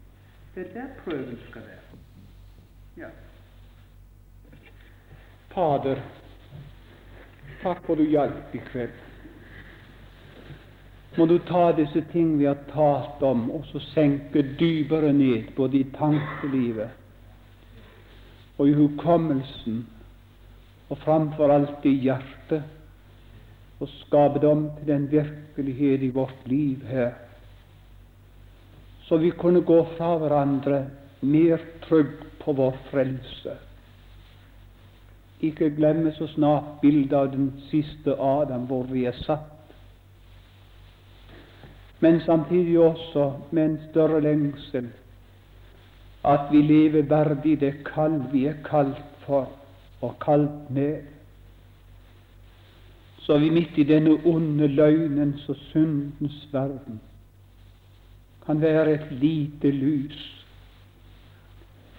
[0.56, 2.04] Det er der prøven skal være.
[2.98, 3.16] Ja.
[5.58, 5.98] Fader,
[7.64, 8.94] takk for du hjalp i kveld.
[11.18, 15.82] Må du ta disse ting vi har talt om, og så senke dypere ned, både
[15.82, 17.04] i tankelivet
[18.58, 19.84] og i hukommelsen,
[20.90, 22.64] og framfor alt i hjertet,
[23.82, 27.18] og skape dem til en virkelighet i vårt liv her
[29.08, 30.82] så vi kunne gå fra hverandre
[31.20, 33.54] mer trygg på vår frelse.
[35.42, 39.54] Ikke glemme så snart bildet av den siste Adam, hvor vi er satt.
[42.00, 44.90] Men samtidig også med en større lengsel
[46.28, 49.50] at vi lever verdig det kall vi er kalt for
[50.02, 51.02] og kalt med.
[53.20, 57.00] Så vi midt i denne onde løgnens og syndens verden
[58.46, 60.46] kan være et lite lys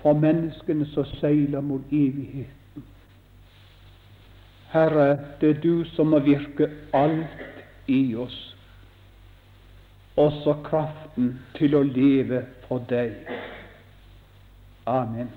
[0.01, 2.57] for menneskene som seiler mot evigheten.
[4.72, 8.36] Herre, det er du som må virke alt i oss,
[10.18, 13.14] også kraften til å leve for deg.
[14.88, 15.30] Amen.